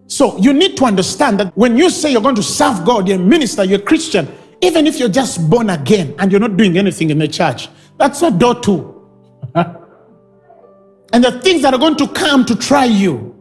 [0.08, 3.18] So you need to understand that when you say you're going to serve God, you're
[3.18, 4.28] a minister, you're a Christian,
[4.62, 8.22] even if you're just born again and you're not doing anything in the church, that's
[8.22, 9.10] a door too.
[9.56, 13.37] and the things that are going to come to try you.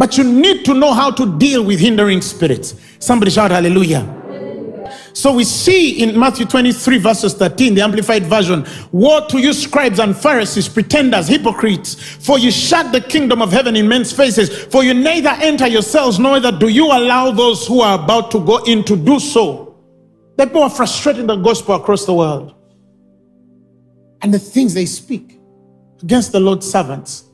[0.00, 2.74] But you need to know how to deal with hindering spirits.
[3.00, 4.16] Somebody shout hallelujah.
[5.12, 9.98] So we see in Matthew 23, verses 13, the Amplified Version Woe to you, scribes
[9.98, 14.82] and Pharisees, pretenders, hypocrites, for you shut the kingdom of heaven in men's faces, for
[14.82, 18.64] you neither enter yourselves, nor either do you allow those who are about to go
[18.64, 19.76] in to do so.
[20.38, 22.54] The people are frustrating the gospel across the world.
[24.22, 25.38] And the things they speak
[26.02, 27.24] against the Lord's servants.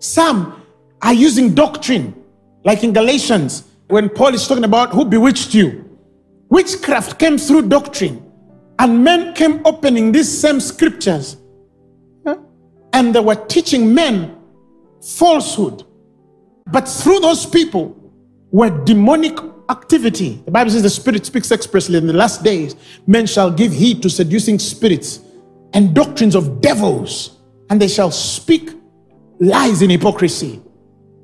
[0.00, 0.59] Some
[1.02, 2.14] are using doctrine,
[2.64, 5.98] like in Galatians, when Paul is talking about who bewitched you.
[6.48, 8.24] Witchcraft came through doctrine,
[8.78, 11.36] and men came opening these same scriptures,
[12.92, 14.36] and they were teaching men
[15.00, 15.84] falsehood.
[16.66, 17.96] But through those people
[18.50, 19.38] were demonic
[19.70, 20.42] activity.
[20.44, 22.74] The Bible says the Spirit speaks expressly in the last days,
[23.06, 25.20] men shall give heed to seducing spirits
[25.72, 27.38] and doctrines of devils,
[27.70, 28.70] and they shall speak
[29.38, 30.60] lies in hypocrisy.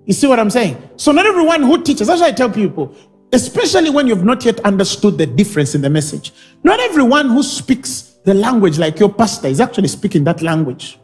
[0.06, 0.90] You see what I'm saying?
[0.96, 2.94] So, not everyone who teaches, that's why I tell people,
[3.32, 6.32] especially when you've not yet understood the difference in the message.
[6.62, 10.98] Not everyone who speaks the language like your pastor is actually speaking that language.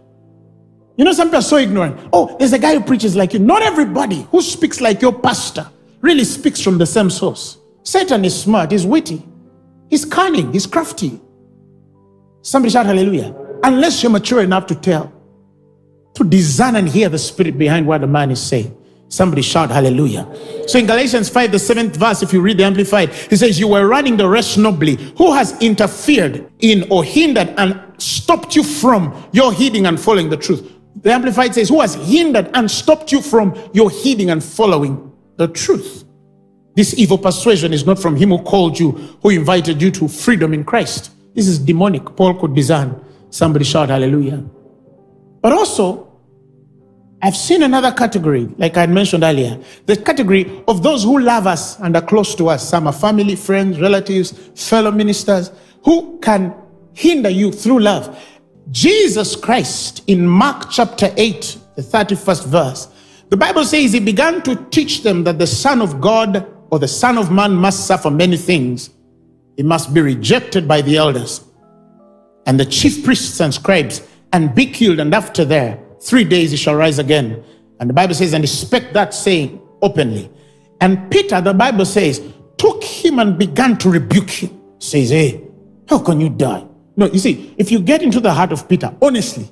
[0.97, 1.99] You know, some people are so ignorant.
[2.13, 3.41] Oh, there's a guy who preaches like you.
[3.41, 5.69] Not everybody who speaks like your pastor
[6.01, 7.59] really speaks from the same source.
[7.83, 9.27] Satan is smart, he's witty,
[9.91, 11.21] he's cunning, he's crafty.
[12.43, 13.35] Somebody shout hallelujah.
[13.65, 15.13] Unless you're mature enough to tell,
[16.15, 18.77] to discern and hear the spirit behind what the man is saying.
[19.13, 20.27] Somebody shout hallelujah.
[20.67, 23.69] So in Galatians 5, the seventh verse, if you read the Amplified, he says, You
[23.69, 24.97] were running the race nobly.
[25.19, 30.39] Who has interfered in or hindered and stopped you from your heeding and following the
[30.39, 30.73] truth?
[31.03, 35.49] The Amplified says, Who has hindered and stopped you from your heeding and following the
[35.49, 36.05] truth?
[36.75, 38.93] This evil persuasion is not from him who called you,
[39.23, 41.13] who invited you to freedom in Christ.
[41.35, 42.17] This is demonic.
[42.17, 43.05] Paul could discern.
[43.29, 44.43] Somebody shout hallelujah.
[45.43, 46.12] But also,
[47.25, 49.57] I've seen another category, like I mentioned earlier,
[49.87, 52.69] the category of those who love us and are close to us.
[52.69, 55.53] Some are family, friends, relatives, fellow ministers,
[55.85, 56.53] who can
[56.95, 58.21] hinder you through love.
[58.73, 62.89] Jesus Christ in Mark chapter 8, the 31st verse,
[63.29, 66.89] the Bible says he began to teach them that the Son of God or the
[66.89, 68.91] Son of Man must suffer many things.
[69.57, 71.45] He must be rejected by the elders
[72.47, 74.03] and the chief priests and scribes
[74.33, 77.43] and be killed, and after there, three days he shall rise again.
[77.81, 80.31] And the Bible says, and he spake that saying openly.
[80.81, 82.21] And Peter, the Bible says,
[82.59, 84.61] took him and began to rebuke him.
[84.79, 85.41] Says, hey,
[85.89, 86.67] how can you die?
[86.97, 89.49] No, you see, if you get into the heart of Peter, honestly,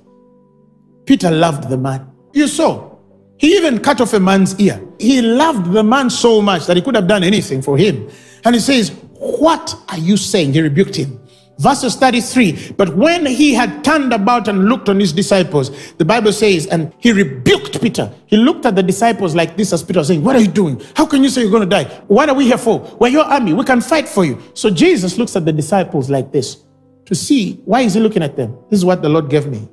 [1.06, 2.10] Peter loved the man.
[2.32, 2.96] You saw.
[3.38, 4.80] He even cut off a man's ear.
[4.98, 8.08] He loved the man so much that he could have done anything for him.
[8.44, 10.52] And he says, What are you saying?
[10.52, 11.18] He rebuked him.
[11.60, 16.32] Verses 33 But when he had turned about and looked on his disciples, the Bible
[16.32, 18.10] says, and he rebuked Peter.
[18.24, 20.80] He looked at the disciples like this as Peter was saying, What are you doing?
[20.96, 21.84] How can you say you're going to die?
[22.08, 22.80] What are we here for?
[22.98, 23.52] We're your army.
[23.52, 24.40] We can fight for you.
[24.54, 26.64] So Jesus looks at the disciples like this
[27.04, 28.56] to see why is he looking at them?
[28.70, 29.68] This is what the Lord gave me.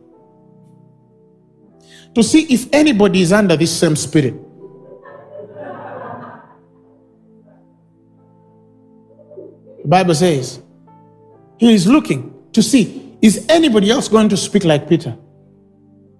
[2.16, 4.36] To see if anybody is under this same spirit.
[9.84, 10.62] The Bible says,
[11.58, 15.18] he is looking to see, is anybody else going to speak like Peter?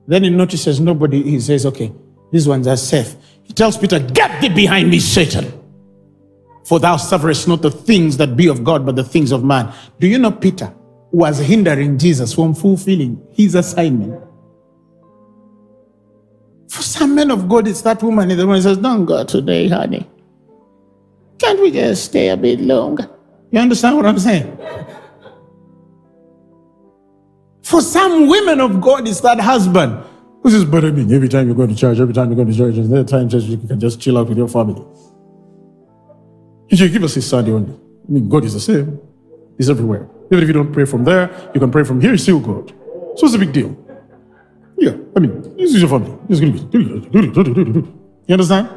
[0.08, 1.22] Then he notices nobody.
[1.22, 1.92] He says, okay,
[2.32, 3.16] these ones are safe.
[3.44, 5.52] He tells Peter, Get thee behind me, Satan.
[6.66, 9.74] For thou sufferest not the things that be of God, but the things of man.
[10.00, 10.74] Do you know Peter
[11.12, 14.22] was hindering Jesus from fulfilling his assignment?
[16.70, 19.70] For some men of God, it's that woman in the one says, Don't go today,
[19.70, 20.10] honey.
[21.40, 23.10] Can't we just stay a bit longer?
[23.52, 24.58] You understand what I'm saying?
[27.68, 30.02] For some women of God, it's that husband
[30.42, 32.46] who says, But I mean, every time you go to church, every time you go
[32.46, 34.86] to church, there's no time church, you can just chill out with your family.
[36.70, 37.74] You give us his Sunday only.
[37.74, 38.98] I mean, God is the same.
[39.58, 40.08] He's everywhere.
[40.32, 42.70] Even if you don't pray from there, you can pray from here, He's still God.
[43.18, 43.76] So it's a big deal.
[44.78, 46.18] Yeah, I mean, this is your family.
[46.30, 47.90] This is going to be.
[48.28, 48.70] You understand?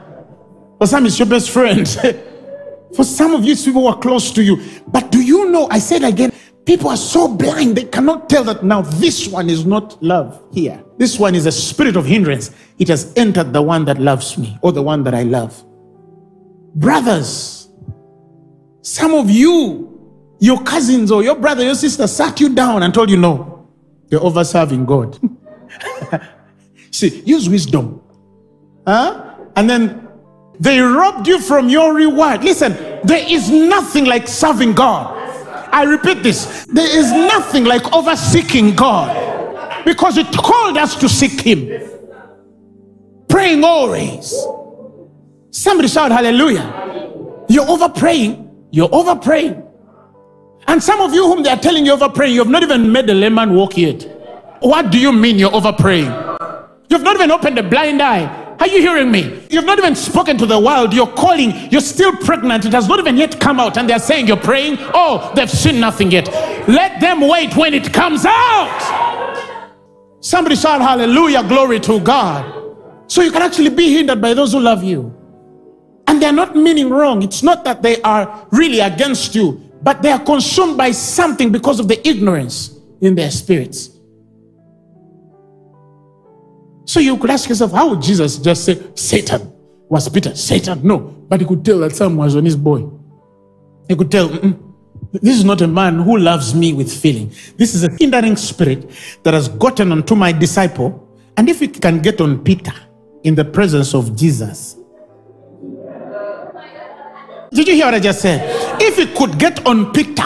[0.78, 1.86] For some, it's your best friend.
[2.96, 4.60] For some of you, people who are close to you.
[4.88, 5.68] But do you know?
[5.70, 6.32] I said again,
[6.70, 10.80] people are so blind, they cannot tell that now this one is not love here.
[10.98, 12.52] This one is a spirit of hindrance.
[12.78, 15.64] It has entered the one that loves me or the one that I love.
[16.76, 17.68] Brothers,
[18.82, 23.10] some of you, your cousins or your brother, your sister sat you down and told
[23.10, 23.68] you, no,
[24.08, 25.18] you're over serving God.
[26.92, 28.00] See, use wisdom.
[28.86, 29.34] Huh?
[29.56, 30.08] And then
[30.60, 32.44] they robbed you from your reward.
[32.44, 35.19] Listen, there is nothing like serving God.
[35.72, 41.08] I repeat this there is nothing like over seeking God because it called us to
[41.08, 41.88] seek Him.
[43.28, 44.34] Praying always.
[45.50, 47.44] Somebody shout hallelujah.
[47.48, 48.48] You're over praying.
[48.70, 49.62] You're over praying.
[50.66, 52.92] And some of you whom they are telling you over praying, you have not even
[52.92, 54.06] made the layman walk yet.
[54.60, 56.12] What do you mean you're over praying?
[56.88, 58.39] You've not even opened a blind eye.
[58.60, 59.46] Are you hearing me?
[59.48, 60.92] You've not even spoken to the world.
[60.92, 61.50] You're calling.
[61.70, 62.66] You're still pregnant.
[62.66, 63.78] It has not even yet come out.
[63.78, 64.76] And they're saying you're praying.
[64.92, 66.28] Oh, they've seen nothing yet.
[66.68, 69.30] Let them wait when it comes out.
[70.20, 72.44] Somebody shout hallelujah, glory to God.
[73.06, 75.16] So you can actually be hindered by those who love you.
[76.06, 77.22] And they're not meaning wrong.
[77.22, 81.80] It's not that they are really against you, but they are consumed by something because
[81.80, 83.99] of the ignorance in their spirits.
[86.90, 89.52] So you could ask yourself, how would Jesus just say, Satan?
[89.88, 90.80] Was Peter Satan?
[90.82, 90.98] No.
[90.98, 92.84] But he could tell that someone was on his boy.
[93.86, 94.26] He could tell,
[95.12, 97.28] this is not a man who loves me with feeling.
[97.56, 98.90] This is a hindering spirit
[99.22, 101.16] that has gotten onto my disciple.
[101.36, 102.74] And if it can get on Peter
[103.22, 104.74] in the presence of Jesus,
[107.52, 108.40] did you hear what I just said?
[108.82, 110.24] If it could get on Peter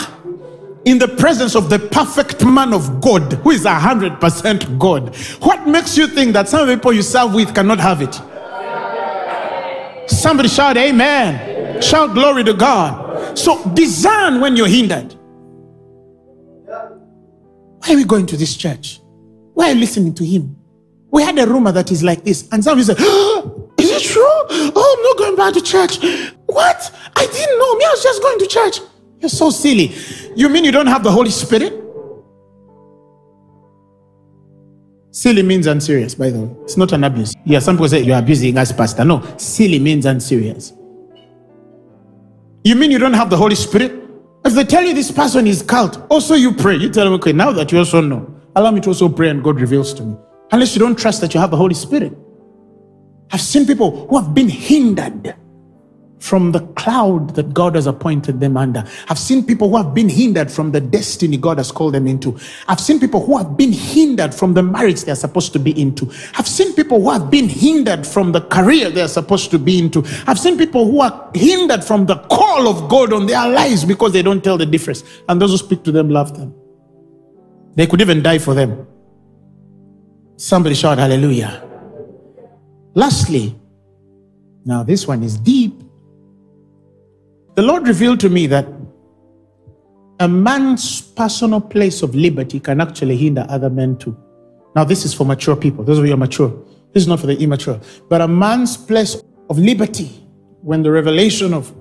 [0.85, 5.15] in the presence of the perfect man of God, who is a hundred percent God,
[5.41, 8.15] what makes you think that some people you serve with cannot have it?
[10.11, 11.81] Somebody shout amen.
[11.81, 13.39] Shout glory to God.
[13.39, 15.15] So discern when you're hindered.
[16.67, 19.01] Why are we going to this church?
[19.55, 20.57] Why are you listening to him?
[21.11, 24.23] We had a rumor that is like this, and somebody said, oh, Is it true?
[24.25, 25.99] Oh, I'm not going back to church.
[26.47, 26.91] What?
[27.17, 27.75] I didn't know.
[27.77, 28.81] Me, I was just going to church.
[29.25, 29.91] You're so silly.
[30.37, 31.73] You mean you don't have the Holy Spirit?
[35.13, 36.55] Silly means unserious, by the way.
[36.65, 37.33] It's not an abuse.
[37.47, 39.03] Yeah, some people say you're abusing us, Pastor.
[39.03, 40.75] No, silly means unserious.
[42.65, 43.99] You mean you don't have the Holy Spirit?
[44.45, 46.77] If they tell you this person is cult, also you pray.
[46.77, 49.43] You tell them, okay, now that you also know, allow me to also pray and
[49.43, 50.19] God reveals to me.
[50.53, 52.13] Unless you don't trust that you have the Holy Spirit.
[53.33, 55.35] I've seen people who have been hindered
[56.25, 58.83] from the cloud that God has appointed them under.
[59.11, 62.39] I've seen people who have been hindered from the destiny God has called them into.
[62.67, 66.11] I've seen people who have been hindered from the marriage they're supposed to be into.
[66.39, 70.03] I've seen people who have been hindered from the career they're supposed to be into.
[70.27, 74.15] I've seen people who are hindered from the call of God on their lives because
[74.15, 75.05] they don't tell the difference.
[75.29, 76.55] And those who speak to them love them.
[77.75, 78.87] They could even die for them.
[80.37, 81.63] Somebody shout hallelujah.
[82.95, 83.55] Lastly,
[84.65, 85.64] now this one is deep.
[87.55, 88.67] The Lord revealed to me that
[90.19, 94.17] a man's personal place of liberty can actually hinder other men too.
[94.75, 95.85] Now, this is for mature people.
[95.85, 96.51] Those of you are mature,
[96.93, 97.81] This is not for the immature.
[98.09, 100.07] But a man's place of liberty,
[100.63, 101.73] when the revelation of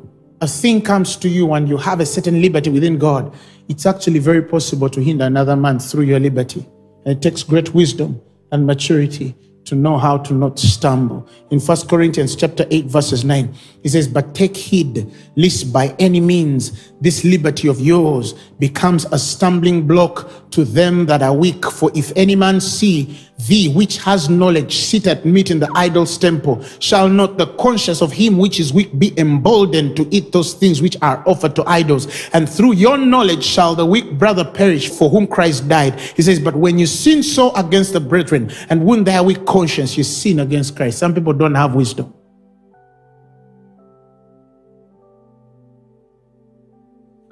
[0.42, 3.34] a thing comes to you and you have a certain liberty within God,
[3.68, 6.68] it's actually very possible to hinder another man through your liberty.
[7.06, 8.22] And it takes great wisdom
[8.52, 9.36] and maturity
[9.66, 11.28] to know how to not stumble.
[11.50, 16.20] In First Corinthians chapter 8 verses 9, he says, "But take heed lest by any
[16.20, 21.66] means this liberty of yours becomes a stumbling block to them that are weak.
[21.66, 26.18] For if any man see thee which has knowledge sit at meat in the idol's
[26.18, 30.54] temple, shall not the conscience of him which is weak be emboldened to eat those
[30.54, 32.30] things which are offered to idols?
[32.34, 36.00] And through your knowledge shall the weak brother perish for whom Christ died.
[36.00, 39.98] He says, But when you sin so against the brethren and wound their weak conscience,
[39.98, 41.00] you sin against Christ.
[41.00, 42.14] Some people don't have wisdom.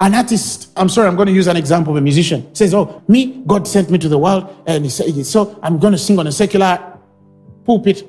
[0.02, 3.04] An artist, I'm sorry, I'm going to use an example of a musician, says, Oh,
[3.06, 6.18] me, God sent me to the world, and he said, So I'm going to sing
[6.18, 6.98] on a secular
[7.64, 8.04] pulpit.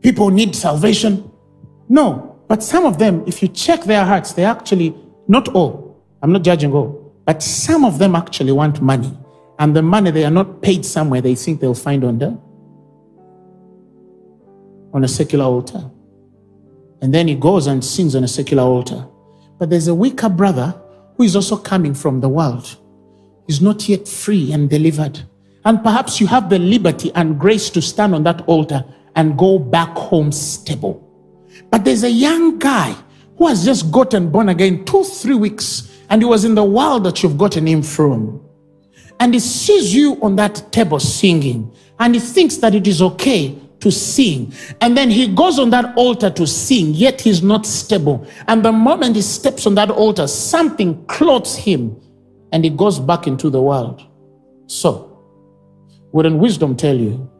[0.00, 1.30] People need salvation.
[1.90, 4.94] No, but some of them, if you check their hearts, they actually,
[5.28, 9.14] not all, I'm not judging all, but some of them actually want money.
[9.58, 12.38] And the money they are not paid somewhere they think they'll find on the
[14.94, 15.90] on a secular altar.
[17.02, 19.06] And then he goes and sings on a secular altar.
[19.58, 20.74] But there's a weaker brother
[21.16, 22.76] who is also coming from the world.
[23.46, 25.20] He's not yet free and delivered.
[25.64, 28.84] And perhaps you have the liberty and grace to stand on that altar
[29.16, 31.00] and go back home stable.
[31.70, 32.94] But there's a young guy
[33.38, 37.04] who has just gotten born again two, three weeks, and he was in the world
[37.04, 38.40] that you've gotten him from.
[39.20, 43.56] And he sees you on that table singing, and he thinks that it is okay
[43.84, 44.50] to sing.
[44.80, 48.26] And then he goes on that altar to sing, yet he's not stable.
[48.48, 52.00] And the moment he steps on that altar, something clothes him
[52.50, 54.02] and he goes back into the world.
[54.68, 54.90] So,
[56.12, 57.30] wouldn't wisdom tell you,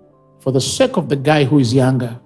[0.41, 2.21] for the sake of the guy who is younger,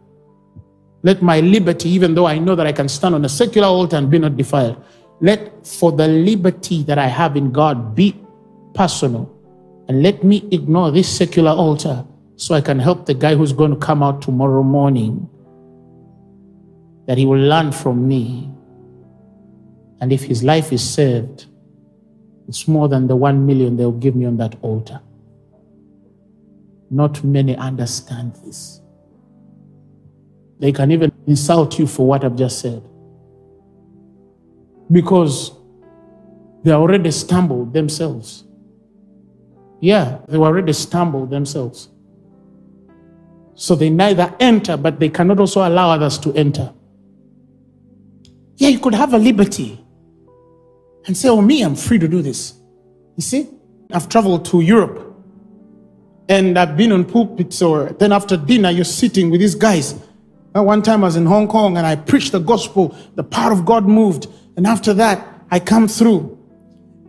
[1.05, 3.97] let my liberty, even though I know that I can stand on a secular altar
[3.97, 4.83] and be not defiled,
[5.21, 8.21] let for the liberty that I have in God be
[8.75, 9.33] personal.
[9.87, 12.05] And let me ignore this secular altar
[12.39, 15.28] so I can help the guy who's going to come out tomorrow morning,
[17.09, 18.49] that he will learn from me.
[20.01, 21.47] And if his life is saved,
[22.47, 25.01] it's more than the one million they'll give me on that altar.
[26.91, 28.80] Not many understand this.
[30.61, 32.84] They can even insult you for what I've just said.
[34.93, 35.51] Because
[36.62, 38.45] they already stumbled themselves.
[39.80, 41.89] Yeah, they already stumbled themselves.
[43.59, 46.73] So they neither enter, but they cannot also allow others to enter.
[48.57, 49.85] Yeah, you could have a liberty
[51.07, 52.55] and say, Oh, me, I'm free to do this.
[53.17, 53.49] You see,
[53.93, 55.13] I've traveled to Europe
[56.29, 59.97] and I've been on pulpits, or then after dinner, you're sitting with these guys.
[60.55, 63.51] Uh, one time I was in Hong Kong and I preached the gospel, the power
[63.53, 64.29] of God moved.
[64.57, 66.39] And after that, I come through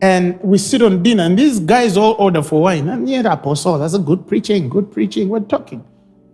[0.02, 2.88] and we sit on dinner, and these guys all order for wine.
[2.90, 5.86] And yeah, apostle, that's a good preaching, good preaching, we're talking.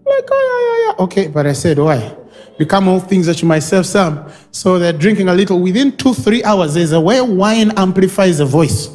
[0.05, 1.03] Like, oh, yeah, yeah, yeah.
[1.05, 2.15] Okay, but I said, why?
[2.57, 4.29] Become all things that you myself some.
[4.51, 5.59] So they're drinking a little.
[5.59, 8.89] Within two, three hours, there's a way wine amplifies a voice.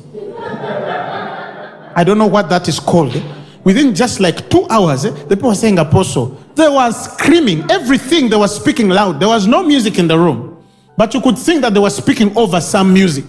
[1.97, 3.23] I don't know what that is called.
[3.65, 6.39] Within just like two hours, eh, the people were saying apostle.
[6.55, 7.71] They were screaming.
[7.71, 9.21] Everything they were speaking loud.
[9.21, 10.65] There was no music in the room.
[10.97, 13.25] But you could think that they were speaking over some music.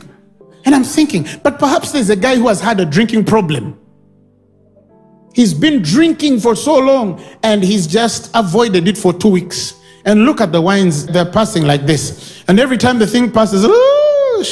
[0.64, 3.78] And I'm thinking, but perhaps there's a guy who has had a drinking problem.
[5.34, 9.80] He's been drinking for so long and he's just avoided it for two weeks.
[10.04, 12.44] And look at the wines, they're passing like this.
[12.48, 14.42] And every time the thing passes, oh,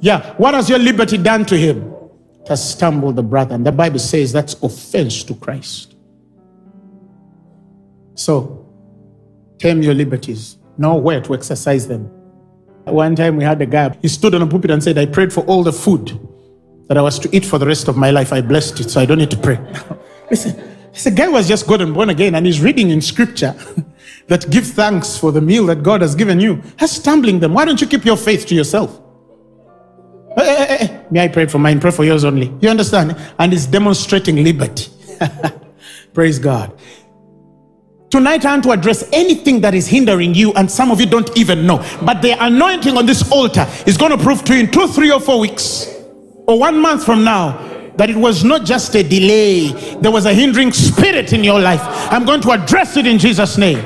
[0.00, 1.92] yeah, what has your liberty done to him?
[2.48, 3.54] Has stumbled the brother.
[3.54, 5.94] And the Bible says that's offense to Christ.
[8.14, 8.66] So,
[9.58, 12.10] tame your liberties know where to exercise them.
[12.84, 15.32] One time we had a guy, he stood on a pulpit and said, I prayed
[15.32, 16.18] for all the food
[16.88, 18.32] that I was to eat for the rest of my life.
[18.32, 19.58] I blessed it, so I don't need to pray.
[20.30, 20.56] Listen,
[20.92, 23.54] this guy was just God and born again, and he's reading in scripture
[24.28, 26.62] that give thanks for the meal that God has given you.
[26.78, 27.54] That's stumbling them.
[27.54, 29.00] Why don't you keep your faith to yourself?
[30.36, 32.54] Hey, hey, hey, I prayed for mine, pray for yours only.
[32.60, 33.16] You understand?
[33.38, 34.92] And it's demonstrating liberty.
[36.14, 36.78] Praise God.
[38.16, 41.36] Tonight, I want to address anything that is hindering you, and some of you don't
[41.36, 41.84] even know.
[42.00, 45.12] But the anointing on this altar is going to prove to you in two, three,
[45.12, 45.94] or four weeks,
[46.48, 47.58] or one month from now,
[47.96, 49.68] that it was not just a delay,
[50.00, 51.82] there was a hindering spirit in your life.
[52.10, 53.80] I'm going to address it in Jesus' name.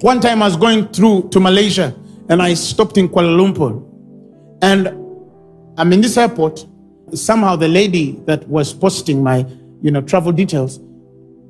[0.00, 1.94] One time I was going through to Malaysia,
[2.28, 3.80] and I stopped in Kuala Lumpur.
[4.60, 4.88] And
[5.78, 6.66] I'm in this airport.
[7.14, 9.46] Somehow the lady that was posting my,
[9.82, 10.80] you know, travel details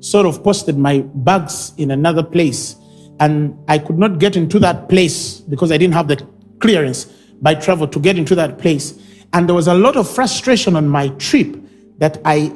[0.01, 2.75] sort of posted my bags in another place.
[3.19, 6.27] And I could not get into that place because I didn't have the
[6.59, 7.05] clearance
[7.41, 8.99] by travel to get into that place.
[9.33, 11.55] And there was a lot of frustration on my trip
[11.99, 12.51] that I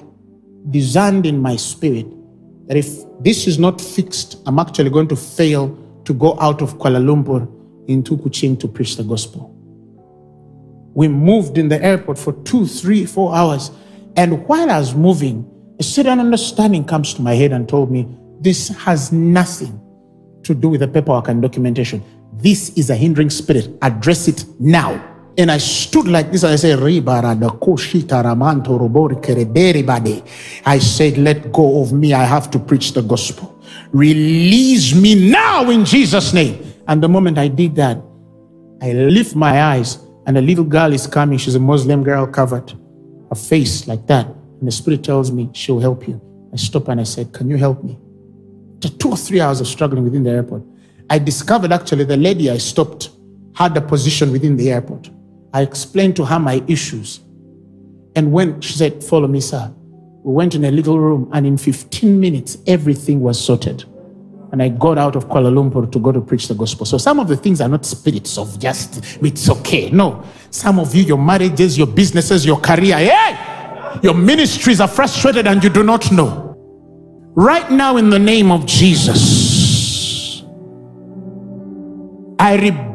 [0.72, 2.08] discerned in my spirit
[2.68, 2.88] that if
[3.22, 7.48] this is not fixed, I'm actually going to fail to go out of Kuala Lumpur
[7.88, 9.52] into Kuching to preach the gospel.
[10.96, 13.70] We moved in the airport for two, three, four hours.
[14.16, 18.08] And while I was moving, a certain understanding comes to my head and told me
[18.40, 19.80] this has nothing
[20.44, 22.04] to do with the paperwork and documentation.
[22.34, 23.70] This is a hindering spirit.
[23.82, 25.02] Address it now.
[25.38, 26.80] And I stood like this and I said,
[30.66, 32.14] I said, Let go of me.
[32.14, 33.62] I have to preach the gospel.
[33.92, 36.64] Release me now in Jesus' name.
[36.88, 38.02] And the moment I did that,
[38.82, 41.38] I lift my eyes and a little girl is coming.
[41.38, 42.72] She's a Muslim girl covered,
[43.30, 44.28] her face like that.
[44.66, 46.20] And the Spirit tells me, She'll help you.
[46.52, 48.00] I stop and I said, Can you help me?
[48.78, 50.64] After two or three hours of struggling within the airport,
[51.08, 53.12] I discovered actually the lady I stopped
[53.54, 55.12] had a position within the airport.
[55.54, 57.20] I explained to her my issues.
[58.16, 59.72] And when she said, Follow me, sir,
[60.24, 63.84] we went in a little room, and in 15 minutes, everything was sorted.
[64.52, 66.88] And I got out of Kuala Lumpur to go to preach the gospel.
[66.88, 69.92] So some of the things are not spirits of just, it's okay.
[69.92, 70.24] No.
[70.50, 73.55] Some of you, your marriages, your businesses, your career, hey!
[74.02, 76.56] Your ministries are frustrated and you do not know.
[77.36, 80.42] Right now, in the name of Jesus,
[82.40, 82.95] I rebuke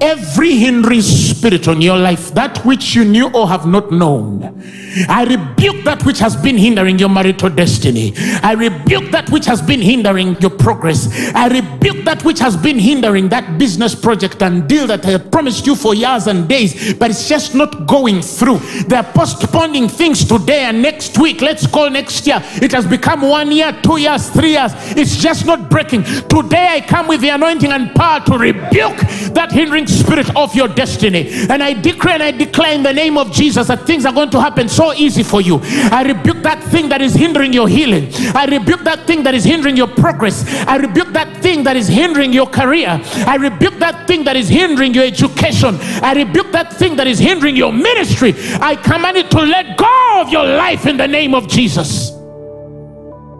[0.00, 4.62] every hindering spirit on your life, that which you knew or have not known.
[5.08, 8.14] I rebuke that which has been hindering your marital destiny.
[8.42, 11.08] I rebuke that which has been hindering your progress.
[11.34, 15.66] I rebuke that which has been hindering that business project and deal that I promised
[15.66, 18.58] you for years and days, but it's just not going through.
[18.88, 21.42] They're postponing things today and next week.
[21.42, 22.40] Let's call next year.
[22.62, 24.72] It has become one year, two years, three years.
[24.96, 26.04] It's just not breaking.
[26.04, 28.96] Today I come with the anointing and power to rebuke
[29.34, 31.28] that hindering spirit of your destiny.
[31.48, 34.30] And I decree and I declare in the name of Jesus that things are going
[34.30, 35.60] to happen so easy for you.
[35.62, 38.08] I rebuke that thing that is hindering your healing.
[38.34, 40.44] I rebuke that thing that is hindering your progress.
[40.66, 43.00] I rebuke that thing that is hindering your career.
[43.26, 45.78] I rebuke that thing that is hindering your education.
[46.02, 48.34] I rebuke that thing that is hindering your ministry.
[48.60, 52.12] I command it to let go of your life in the name of Jesus.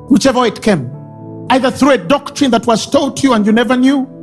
[0.09, 0.91] Whichever it came,
[1.51, 4.16] either through a doctrine that was taught you and you never knew,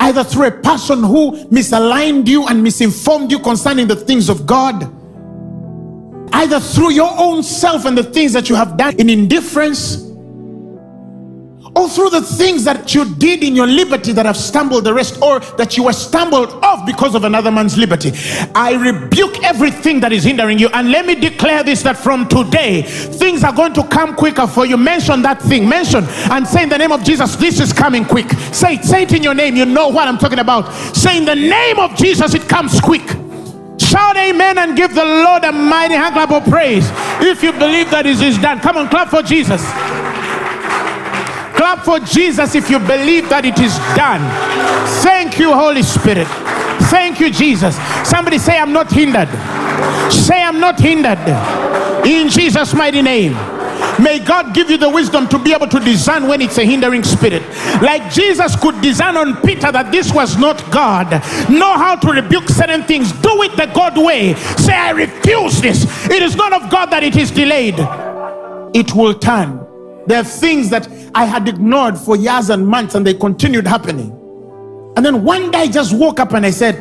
[0.00, 4.92] either through a person who misaligned you and misinformed you concerning the things of God
[6.32, 10.07] either through your own self and the things that you have done in indifference,
[11.74, 15.20] or through the things that you did in your liberty that have stumbled the rest,
[15.22, 18.12] or that you were stumbled off because of another man's liberty.
[18.54, 20.68] I rebuke everything that is hindering you.
[20.68, 24.66] And let me declare this that from today, things are going to come quicker for
[24.66, 24.76] you.
[24.76, 28.30] Mention that thing, mention and say in the name of Jesus, this is coming quick.
[28.52, 29.56] Say it, say it in your name.
[29.56, 30.72] You know what I'm talking about.
[30.94, 33.06] Say in the name of Jesus, it comes quick.
[33.78, 36.88] Shout amen and give the Lord a mighty hand clap of praise.
[37.20, 39.62] If you believe that it is done, come on, clap for Jesus.
[41.58, 44.22] Clap for Jesus if you believe that it is done.
[45.02, 46.28] Thank you, Holy Spirit.
[46.86, 47.74] Thank you, Jesus.
[48.08, 49.28] Somebody say, I'm not hindered.
[50.12, 51.18] Say, I'm not hindered.
[52.06, 53.32] In Jesus' mighty name.
[54.00, 57.02] May God give you the wisdom to be able to discern when it's a hindering
[57.02, 57.42] spirit.
[57.82, 61.10] Like Jesus could discern on Peter that this was not God.
[61.50, 63.10] Know how to rebuke certain things.
[63.10, 64.34] Do it the God way.
[64.56, 66.08] Say, I refuse this.
[66.08, 67.74] It is not of God that it is delayed.
[68.74, 69.67] It will turn.
[70.08, 74.10] There are things that I had ignored for years and months and they continued happening.
[74.96, 76.76] And then one day I just woke up and I said,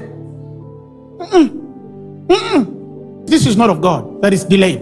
[1.19, 4.79] Mm-mm, mm-mm, this is not of God, that is delayed.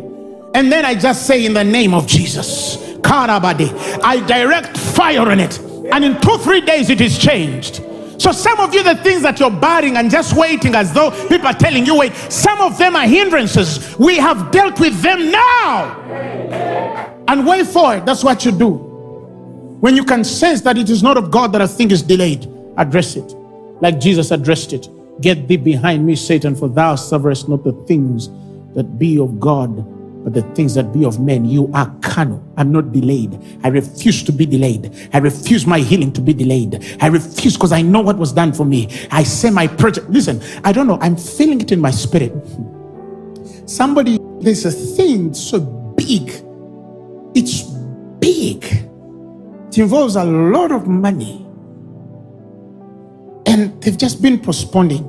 [0.54, 5.40] And then I just say, in the name of Jesus, Karabade, I direct fire on
[5.40, 5.58] it.
[5.92, 7.82] And in two, three days, it is changed.
[8.22, 11.48] So some of you, the things that you're barring and just waiting as though people
[11.48, 13.98] are telling you, wait, some of them are hindrances.
[13.98, 17.15] We have dealt with them now.
[17.28, 18.06] And wait for it.
[18.06, 18.72] That's what you do.
[19.80, 22.48] When you can sense that it is not of God that a thing is delayed,
[22.78, 23.34] address it.
[23.82, 24.88] Like Jesus addressed it.
[25.22, 28.30] Get thee behind me, Satan, for thou sufferest not the things
[28.74, 29.76] that be of God,
[30.24, 32.44] but the things that be of men, you are carnal.
[32.58, 33.40] I'm not delayed.
[33.64, 34.92] I refuse to be delayed.
[35.14, 36.98] I refuse my healing to be delayed.
[37.00, 38.90] I refuse because I know what was done for me.
[39.12, 40.10] I say my project.
[40.10, 40.98] Listen, I don't know.
[41.00, 42.34] I'm feeling it in my spirit.
[43.66, 46.45] Somebody, there's a thing so big.
[47.36, 47.64] It's
[48.20, 48.64] big.
[49.68, 51.46] It involves a lot of money.
[53.46, 55.04] And they've just been postponing.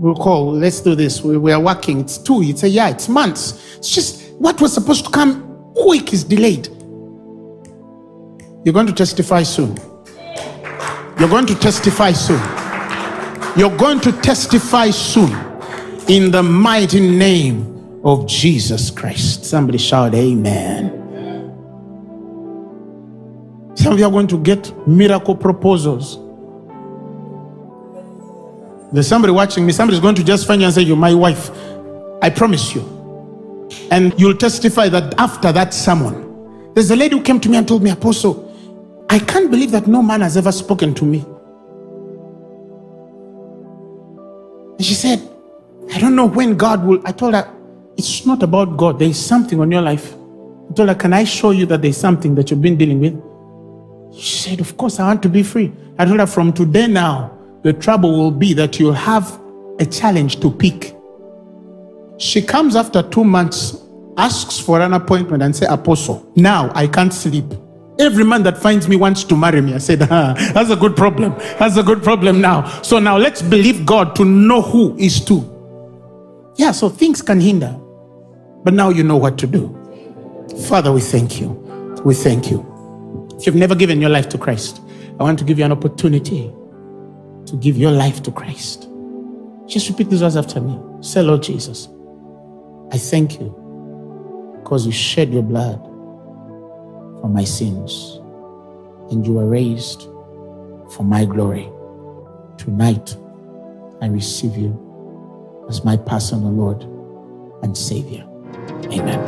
[0.00, 1.22] We'll call, let's do this.
[1.22, 2.00] We, we are working.
[2.00, 3.76] It's two, it's a year, it's months.
[3.76, 6.68] It's just what was supposed to come quick is delayed.
[8.64, 9.76] You're going to testify soon.
[11.18, 12.40] You're going to testify soon.
[13.56, 15.30] You're going to testify soon
[16.08, 17.71] in the mighty name
[18.04, 19.44] of Jesus Christ.
[19.44, 20.98] Somebody shout, Amen.
[23.74, 26.18] Some of you are going to get miracle proposals.
[28.92, 29.72] There's somebody watching me.
[29.72, 31.50] Somebody's going to just find you and say, You're my wife.
[32.20, 32.82] I promise you.
[33.90, 37.66] And you'll testify that after that sermon, There's a lady who came to me and
[37.66, 38.50] told me, Apostle,
[39.08, 41.24] I can't believe that no man has ever spoken to me.
[44.76, 45.26] And she said,
[45.92, 47.00] I don't know when God will.
[47.06, 47.50] I told her,
[48.02, 48.98] It's not about God.
[48.98, 50.14] There is something on your life.
[50.68, 53.14] I told her, Can I show you that there's something that you've been dealing with?
[54.20, 55.72] She said, Of course, I want to be free.
[56.00, 59.40] I told her, From today now, the trouble will be that you'll have
[59.78, 60.96] a challenge to pick.
[62.18, 63.76] She comes after two months,
[64.16, 67.54] asks for an appointment, and say, Apostle, now I can't sleep.
[68.00, 69.74] Every man that finds me wants to marry me.
[69.74, 71.36] I said, ah, that's a good problem.
[71.60, 72.66] That's a good problem now.
[72.82, 75.48] So now let's believe God to know who is to.
[76.56, 77.78] Yeah, so things can hinder.
[78.64, 79.78] But now you know what to do.
[80.68, 81.50] Father, we thank you.
[82.04, 82.68] We thank you.
[83.38, 84.80] If you've never given your life to Christ,
[85.18, 86.52] I want to give you an opportunity
[87.46, 88.88] to give your life to Christ.
[89.66, 90.78] Just repeat these words after me.
[91.00, 91.88] Say, Lord Jesus,
[92.92, 95.80] I thank you because you shed your blood
[97.20, 98.20] for my sins
[99.10, 100.02] and you were raised
[100.92, 101.68] for my glory.
[102.58, 103.16] Tonight,
[104.00, 106.82] I receive you as my personal Lord
[107.62, 108.26] and Savior.
[108.92, 109.24] Amen.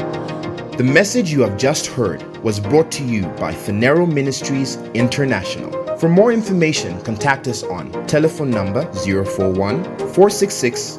[0.76, 5.96] The message you have just heard was brought to you by Phaneroo Ministries International.
[5.98, 10.98] For more information, contact us on telephone number 041 466